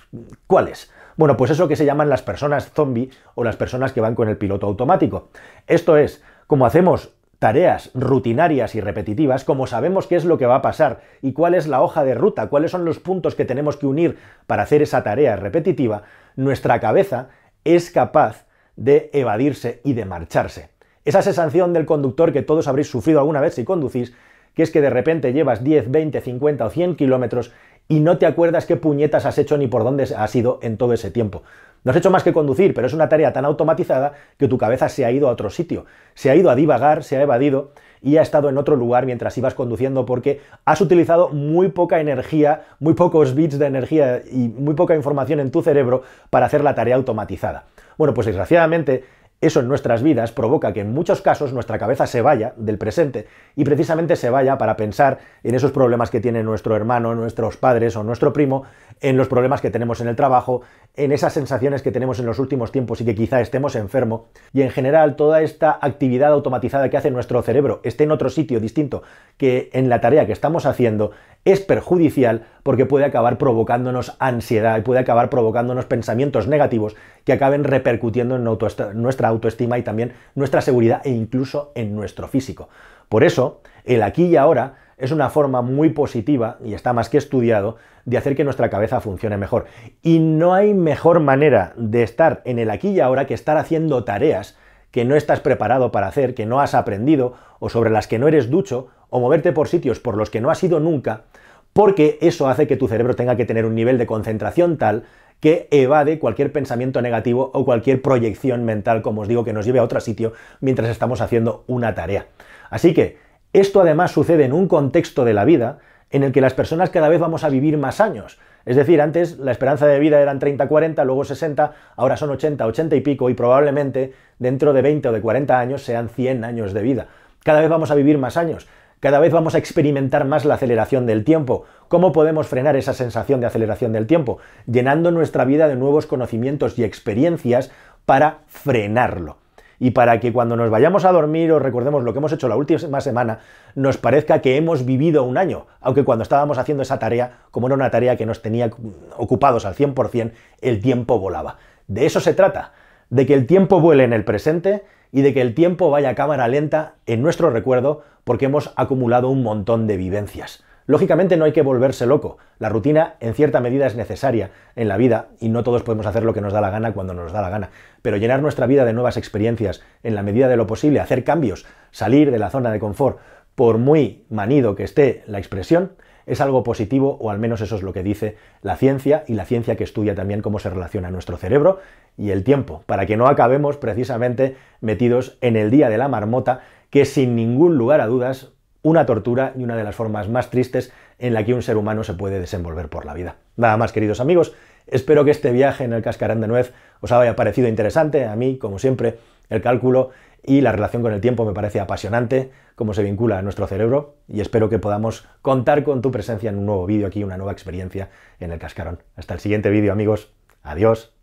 ¿Cuál 0.47 0.67
es? 0.67 0.91
Bueno, 1.15 1.37
pues 1.37 1.51
eso 1.51 1.67
que 1.67 1.75
se 1.75 1.85
llaman 1.85 2.09
las 2.09 2.21
personas 2.21 2.71
zombie 2.71 3.09
o 3.35 3.43
las 3.43 3.55
personas 3.55 3.93
que 3.93 4.01
van 4.01 4.15
con 4.15 4.27
el 4.27 4.37
piloto 4.37 4.67
automático. 4.67 5.29
Esto 5.65 5.97
es, 5.97 6.21
como 6.45 6.65
hacemos 6.65 7.16
tareas 7.39 7.91
rutinarias 7.93 8.75
y 8.75 8.81
repetitivas, 8.81 9.43
como 9.43 9.67
sabemos 9.67 10.07
qué 10.07 10.15
es 10.15 10.25
lo 10.25 10.37
que 10.37 10.47
va 10.47 10.55
a 10.55 10.61
pasar 10.61 11.01
y 11.21 11.33
cuál 11.33 11.53
es 11.53 11.67
la 11.67 11.81
hoja 11.81 12.03
de 12.03 12.15
ruta, 12.15 12.47
cuáles 12.47 12.71
son 12.71 12.85
los 12.85 12.99
puntos 12.99 13.35
que 13.35 13.45
tenemos 13.45 13.77
que 13.77 13.85
unir 13.85 14.17
para 14.47 14.63
hacer 14.63 14.81
esa 14.81 15.03
tarea 15.03 15.35
repetitiva, 15.35 16.03
nuestra 16.35 16.79
cabeza 16.79 17.29
es 17.63 17.91
capaz 17.91 18.45
de 18.75 19.09
evadirse 19.13 19.81
y 19.83 19.93
de 19.93 20.05
marcharse. 20.05 20.69
Esa 21.05 21.21
sensación 21.21 21.73
del 21.73 21.85
conductor 21.85 22.33
que 22.33 22.41
todos 22.41 22.67
habréis 22.67 22.89
sufrido 22.89 23.19
alguna 23.19 23.41
vez 23.41 23.53
si 23.53 23.63
conducís, 23.63 24.13
que 24.53 24.63
es 24.63 24.71
que 24.71 24.81
de 24.81 24.89
repente 24.89 25.33
llevas 25.33 25.63
10, 25.63 25.91
20, 25.91 26.21
50 26.21 26.65
o 26.65 26.69
100 26.69 26.95
kilómetros 26.95 27.53
y 27.87 27.99
no 27.99 28.17
te 28.17 28.25
acuerdas 28.25 28.65
qué 28.65 28.75
puñetas 28.75 29.25
has 29.25 29.37
hecho 29.37 29.57
ni 29.57 29.67
por 29.67 29.83
dónde 29.83 30.03
has 30.03 30.35
ido 30.35 30.59
en 30.61 30.77
todo 30.77 30.93
ese 30.93 31.11
tiempo. 31.11 31.43
No 31.87 31.91
has 31.91 31.97
hecho 31.97 32.11
más 32.11 32.23
que 32.23 32.33
conducir, 32.33 32.73
pero 32.73 32.85
es 32.85 32.91
una 32.91 33.07
tarea 33.07 33.31
tan 33.31 33.45
automatizada 33.45 34.11
que 34.37 34.49
tu 34.49 34.57
cabeza 34.57 34.89
se 34.89 35.05
ha 35.05 35.11
ido 35.11 35.29
a 35.29 35.31
otro 35.31 35.49
sitio, 35.49 35.85
se 36.15 36.29
ha 36.29 36.35
ido 36.35 36.49
a 36.49 36.55
divagar, 36.55 37.01
se 37.01 37.15
ha 37.15 37.21
evadido 37.21 37.71
y 38.01 38.17
ha 38.17 38.21
estado 38.21 38.49
en 38.49 38.57
otro 38.57 38.75
lugar 38.75 39.05
mientras 39.05 39.37
ibas 39.37 39.53
conduciendo 39.53 40.05
porque 40.05 40.41
has 40.65 40.81
utilizado 40.81 41.29
muy 41.29 41.69
poca 41.69 42.01
energía, 42.01 42.63
muy 42.81 42.93
pocos 42.93 43.35
bits 43.35 43.57
de 43.57 43.67
energía 43.67 44.21
y 44.29 44.49
muy 44.49 44.73
poca 44.73 44.97
información 44.97 45.39
en 45.39 45.49
tu 45.49 45.61
cerebro 45.61 46.03
para 46.29 46.47
hacer 46.47 46.61
la 46.61 46.75
tarea 46.75 46.97
automatizada. 46.97 47.63
Bueno, 47.97 48.13
pues 48.13 48.27
desgraciadamente 48.27 49.05
eso 49.39 49.59
en 49.59 49.67
nuestras 49.67 50.01
vidas 50.01 50.31
provoca 50.31 50.73
que 50.73 50.81
en 50.81 50.91
muchos 50.91 51.21
casos 51.21 51.53
nuestra 51.53 51.77
cabeza 51.77 52.07
se 52.07 52.21
vaya 52.21 52.53
del 52.57 52.79
presente 52.79 53.27
y 53.55 53.65
precisamente 53.65 54.15
se 54.15 54.31
vaya 54.31 54.57
para 54.57 54.75
pensar 54.75 55.19
en 55.43 55.53
esos 55.53 55.71
problemas 55.71 56.09
que 56.09 56.19
tiene 56.19 56.41
nuestro 56.41 56.75
hermano, 56.75 57.13
nuestros 57.13 57.55
padres 57.55 57.95
o 57.95 58.03
nuestro 58.03 58.33
primo, 58.33 58.63
en 59.01 59.17
los 59.17 59.27
problemas 59.27 59.61
que 59.61 59.69
tenemos 59.69 60.01
en 60.01 60.07
el 60.07 60.15
trabajo, 60.15 60.61
en 60.95 61.11
esas 61.11 61.33
sensaciones 61.33 61.81
que 61.81 61.91
tenemos 61.91 62.19
en 62.19 62.25
los 62.25 62.39
últimos 62.39 62.71
tiempos 62.71 63.01
y 63.01 63.05
que 63.05 63.15
quizá 63.15 63.39
estemos 63.39 63.75
enfermo 63.75 64.27
y 64.53 64.63
en 64.63 64.71
general 64.71 65.15
toda 65.15 65.41
esta 65.41 65.77
actividad 65.81 66.31
automatizada 66.31 66.89
que 66.89 66.97
hace 66.97 67.11
nuestro 67.11 67.41
cerebro 67.43 67.81
esté 67.83 68.05
en 68.05 68.11
otro 68.11 68.29
sitio 68.29 68.59
distinto 68.59 69.03
que 69.37 69.69
en 69.73 69.89
la 69.89 70.01
tarea 70.01 70.25
que 70.25 70.33
estamos 70.33 70.65
haciendo 70.65 71.11
es 71.45 71.59
perjudicial 71.59 72.45
porque 72.63 72.85
puede 72.85 73.05
acabar 73.05 73.37
provocándonos 73.37 74.15
ansiedad 74.19 74.77
y 74.77 74.81
puede 74.81 74.99
acabar 74.99 75.29
provocándonos 75.29 75.85
pensamientos 75.85 76.47
negativos 76.47 76.95
que 77.23 77.33
acaben 77.33 77.63
repercutiendo 77.63 78.35
en 78.35 78.43
nuestra 78.43 79.27
autoestima 79.27 79.77
y 79.77 79.83
también 79.83 80.13
nuestra 80.35 80.61
seguridad 80.61 81.01
e 81.05 81.11
incluso 81.11 81.71
en 81.75 81.95
nuestro 81.95 82.27
físico. 82.27 82.69
Por 83.07 83.23
eso, 83.23 83.61
el 83.85 84.03
aquí 84.03 84.25
y 84.25 84.35
ahora 84.35 84.75
es 84.97 85.11
una 85.11 85.29
forma 85.29 85.61
muy 85.61 85.89
positiva, 85.89 86.57
y 86.63 86.73
está 86.73 86.91
más 86.93 87.09
que 87.09 87.17
estudiado, 87.17 87.77
de 88.05 88.17
hacer 88.17 88.35
que 88.35 88.43
nuestra 88.43 88.69
cabeza 88.69 88.99
funcione 88.99 89.37
mejor. 89.37 89.65
Y 90.01 90.19
no 90.19 90.53
hay 90.53 90.73
mejor 90.73 91.19
manera 91.19 91.73
de 91.77 92.03
estar 92.03 92.41
en 92.45 92.57
el 92.57 92.69
aquí 92.69 92.89
y 92.89 92.99
ahora 92.99 93.27
que 93.27 93.33
estar 93.33 93.57
haciendo 93.57 94.03
tareas 94.03 94.57
que 94.91 95.05
no 95.05 95.15
estás 95.15 95.39
preparado 95.39 95.91
para 95.91 96.07
hacer, 96.07 96.33
que 96.33 96.45
no 96.45 96.59
has 96.59 96.73
aprendido, 96.73 97.33
o 97.59 97.69
sobre 97.69 97.89
las 97.89 98.07
que 98.07 98.17
no 98.17 98.27
eres 98.27 98.49
ducho, 98.49 98.87
o 99.09 99.19
moverte 99.19 99.51
por 99.51 99.67
sitios 99.67 99.99
por 99.99 100.17
los 100.17 100.29
que 100.29 100.41
no 100.41 100.49
has 100.49 100.63
ido 100.63 100.79
nunca, 100.79 101.25
porque 101.73 102.17
eso 102.21 102.47
hace 102.47 102.65
que 102.65 102.77
tu 102.77 102.87
cerebro 102.87 103.15
tenga 103.15 103.35
que 103.35 103.45
tener 103.45 103.65
un 103.65 103.75
nivel 103.75 103.97
de 103.99 104.07
concentración 104.07 104.77
tal 104.77 105.03
que 105.39 105.67
evade 105.69 106.17
cualquier 106.17 106.51
pensamiento 106.51 107.01
negativo 107.01 107.51
o 107.53 107.63
cualquier 107.63 108.01
proyección 108.01 108.63
mental, 108.63 109.03
como 109.03 109.21
os 109.21 109.27
digo, 109.27 109.43
que 109.43 109.53
nos 109.53 109.65
lleve 109.65 109.77
a 109.77 109.83
otro 109.83 109.99
sitio 109.99 110.33
mientras 110.61 110.89
estamos 110.89 111.21
haciendo 111.21 111.63
una 111.67 111.93
tarea. 111.93 112.25
Así 112.71 112.93
que 112.95 113.17
esto 113.59 113.81
además 113.81 114.11
sucede 114.11 114.45
en 114.45 114.53
un 114.53 114.67
contexto 114.67 115.25
de 115.25 115.33
la 115.33 115.45
vida 115.45 115.79
en 116.09 116.23
el 116.23 116.31
que 116.31 116.41
las 116.41 116.53
personas 116.53 116.89
cada 116.89 117.09
vez 117.09 117.19
vamos 117.19 117.43
a 117.43 117.49
vivir 117.49 117.77
más 117.77 117.99
años. 117.99 118.39
Es 118.65 118.75
decir, 118.75 119.01
antes 119.01 119.37
la 119.37 119.51
esperanza 119.51 119.87
de 119.87 119.99
vida 119.99 120.21
eran 120.21 120.39
30-40, 120.39 121.05
luego 121.05 121.23
60, 121.23 121.71
ahora 121.95 122.17
son 122.17 122.31
80, 122.31 122.65
80 122.65 122.95
y 122.95 123.01
pico 123.01 123.29
y 123.29 123.33
probablemente 123.33 124.13
dentro 124.39 124.73
de 124.73 124.81
20 124.81 125.07
o 125.07 125.11
de 125.13 125.21
40 125.21 125.57
años 125.57 125.83
sean 125.83 126.09
100 126.09 126.43
años 126.43 126.73
de 126.73 126.81
vida. 126.81 127.07
Cada 127.43 127.61
vez 127.61 127.69
vamos 127.69 127.91
a 127.91 127.95
vivir 127.95 128.17
más 128.17 128.35
años. 128.35 128.67
Cada 128.99 129.19
vez 129.19 129.31
vamos 129.31 129.55
a 129.55 129.59
experimentar 129.59 130.25
más 130.25 130.43
la 130.43 130.55
aceleración 130.55 131.05
del 131.05 131.23
tiempo. 131.23 131.65
¿Cómo 131.87 132.11
podemos 132.11 132.47
frenar 132.47 132.75
esa 132.75 132.93
sensación 132.93 133.39
de 133.39 133.47
aceleración 133.47 133.93
del 133.93 134.07
tiempo? 134.07 134.39
Llenando 134.65 135.11
nuestra 135.11 135.45
vida 135.45 135.67
de 135.67 135.75
nuevos 135.75 136.07
conocimientos 136.07 136.77
y 136.79 136.83
experiencias 136.83 137.71
para 138.05 138.39
frenarlo. 138.47 139.37
Y 139.79 139.91
para 139.91 140.19
que 140.19 140.33
cuando 140.33 140.55
nos 140.55 140.69
vayamos 140.69 141.05
a 141.05 141.11
dormir 141.11 141.51
o 141.51 141.59
recordemos 141.59 142.03
lo 142.03 142.13
que 142.13 142.19
hemos 142.19 142.31
hecho 142.31 142.47
la 142.47 142.55
última 142.55 143.01
semana, 143.01 143.39
nos 143.75 143.97
parezca 143.97 144.41
que 144.41 144.57
hemos 144.57 144.85
vivido 144.85 145.23
un 145.23 145.37
año, 145.37 145.67
aunque 145.81 146.03
cuando 146.03 146.23
estábamos 146.23 146.57
haciendo 146.57 146.83
esa 146.83 146.99
tarea, 146.99 147.39
como 147.51 147.67
era 147.67 147.75
una 147.75 147.91
tarea 147.91 148.17
que 148.17 148.25
nos 148.25 148.41
tenía 148.41 148.69
ocupados 149.17 149.65
al 149.65 149.75
100%, 149.75 150.31
el 150.61 150.81
tiempo 150.81 151.19
volaba. 151.19 151.57
De 151.87 152.05
eso 152.05 152.19
se 152.19 152.33
trata, 152.33 152.73
de 153.09 153.25
que 153.25 153.33
el 153.33 153.45
tiempo 153.45 153.79
vuele 153.79 154.03
en 154.03 154.13
el 154.13 154.25
presente 154.25 154.83
y 155.11 155.21
de 155.21 155.33
que 155.33 155.41
el 155.41 155.53
tiempo 155.53 155.89
vaya 155.89 156.09
a 156.09 156.15
cámara 156.15 156.47
lenta 156.47 156.95
en 157.05 157.21
nuestro 157.21 157.49
recuerdo 157.49 158.03
porque 158.23 158.45
hemos 158.45 158.73
acumulado 158.75 159.29
un 159.29 159.43
montón 159.43 159.87
de 159.87 159.97
vivencias. 159.97 160.63
Lógicamente 160.87 161.35
no 161.35 161.43
hay 161.43 161.51
que 161.51 161.61
volverse 161.61 162.05
loco. 162.05 162.37
La 162.59 162.69
rutina 162.69 163.15
en 163.19 163.33
cierta 163.33 163.59
medida 163.59 163.87
es 163.87 163.95
necesaria 163.95 164.51
en 164.77 164.87
la 164.87 164.95
vida 164.95 165.27
y 165.41 165.49
no 165.49 165.63
todos 165.63 165.83
podemos 165.83 166.05
hacer 166.05 166.23
lo 166.23 166.33
que 166.33 166.39
nos 166.39 166.53
da 166.53 166.61
la 166.61 166.69
gana 166.69 166.93
cuando 166.93 167.13
nos 167.13 167.33
da 167.33 167.41
la 167.41 167.49
gana. 167.49 167.69
Pero 168.07 168.15
llenar 168.15 168.41
nuestra 168.41 168.67
vida 168.67 168.85
de 168.85 168.93
nuevas 168.93 169.17
experiencias 169.17 169.81
en 170.01 170.15
la 170.15 170.23
medida 170.23 170.47
de 170.47 170.55
lo 170.55 170.65
posible, 170.65 171.01
hacer 171.01 171.25
cambios, 171.25 171.65
salir 171.91 172.31
de 172.31 172.39
la 172.39 172.49
zona 172.49 172.71
de 172.71 172.79
confort, 172.79 173.19
por 173.53 173.79
muy 173.79 174.23
manido 174.29 174.75
que 174.75 174.85
esté 174.85 175.25
la 175.27 175.39
expresión, 175.39 175.91
es 176.25 176.39
algo 176.39 176.63
positivo, 176.63 177.17
o 177.19 177.31
al 177.31 177.37
menos 177.37 177.59
eso 177.59 177.75
es 177.75 177.83
lo 177.83 177.91
que 177.91 178.03
dice 178.03 178.37
la 178.61 178.77
ciencia, 178.77 179.25
y 179.27 179.33
la 179.33 179.43
ciencia 179.43 179.75
que 179.75 179.83
estudia 179.83 180.15
también 180.15 180.41
cómo 180.41 180.57
se 180.59 180.69
relaciona 180.69 181.11
nuestro 181.11 181.35
cerebro 181.35 181.79
y 182.15 182.31
el 182.31 182.45
tiempo, 182.45 182.81
para 182.85 183.05
que 183.05 183.17
no 183.17 183.27
acabemos 183.27 183.75
precisamente 183.75 184.55
metidos 184.79 185.37
en 185.41 185.57
el 185.57 185.69
día 185.69 185.89
de 185.89 185.97
la 185.97 186.07
marmota, 186.07 186.61
que 186.89 187.03
sin 187.03 187.35
ningún 187.35 187.77
lugar 187.77 187.99
a 187.99 188.07
dudas 188.07 188.53
una 188.83 189.05
tortura 189.05 189.51
y 189.57 189.65
una 189.65 189.75
de 189.75 189.83
las 189.83 189.97
formas 189.97 190.29
más 190.29 190.49
tristes 190.49 190.93
en 191.19 191.33
la 191.33 191.43
que 191.43 191.53
un 191.53 191.61
ser 191.61 191.75
humano 191.75 192.05
se 192.05 192.13
puede 192.13 192.39
desenvolver 192.39 192.87
por 192.87 193.05
la 193.05 193.13
vida. 193.13 193.35
Nada 193.57 193.75
más, 193.75 193.91
queridos 193.91 194.21
amigos, 194.21 194.55
espero 194.87 195.25
que 195.25 195.31
este 195.31 195.51
viaje 195.51 195.83
en 195.83 195.93
el 195.93 196.01
cascarán 196.01 196.41
de 196.41 196.47
nuez 196.47 196.73
os 197.01 197.11
haya 197.11 197.35
parecido 197.35 197.67
interesante, 197.67 198.25
a 198.25 198.35
mí, 198.35 198.57
como 198.57 198.79
siempre, 198.79 199.19
el 199.49 199.61
cálculo 199.61 200.11
y 200.43 200.61
la 200.61 200.71
relación 200.71 201.01
con 201.01 201.13
el 201.13 201.21
tiempo 201.21 201.45
me 201.45 201.53
parece 201.53 201.79
apasionante, 201.79 202.51
cómo 202.75 202.93
se 202.93 203.03
vincula 203.03 203.39
a 203.39 203.41
nuestro 203.41 203.67
cerebro 203.67 204.15
y 204.27 204.39
espero 204.39 204.69
que 204.69 204.79
podamos 204.79 205.27
contar 205.41 205.83
con 205.83 206.01
tu 206.01 206.11
presencia 206.11 206.49
en 206.49 206.57
un 206.57 206.65
nuevo 206.65 206.85
vídeo 206.85 207.07
aquí, 207.07 207.23
una 207.23 207.37
nueva 207.37 207.51
experiencia 207.51 208.09
en 208.39 208.51
el 208.51 208.59
cascarón. 208.59 209.03
Hasta 209.15 209.33
el 209.33 209.39
siguiente 209.39 209.69
vídeo 209.69 209.91
amigos, 209.91 210.31
adiós. 210.63 211.16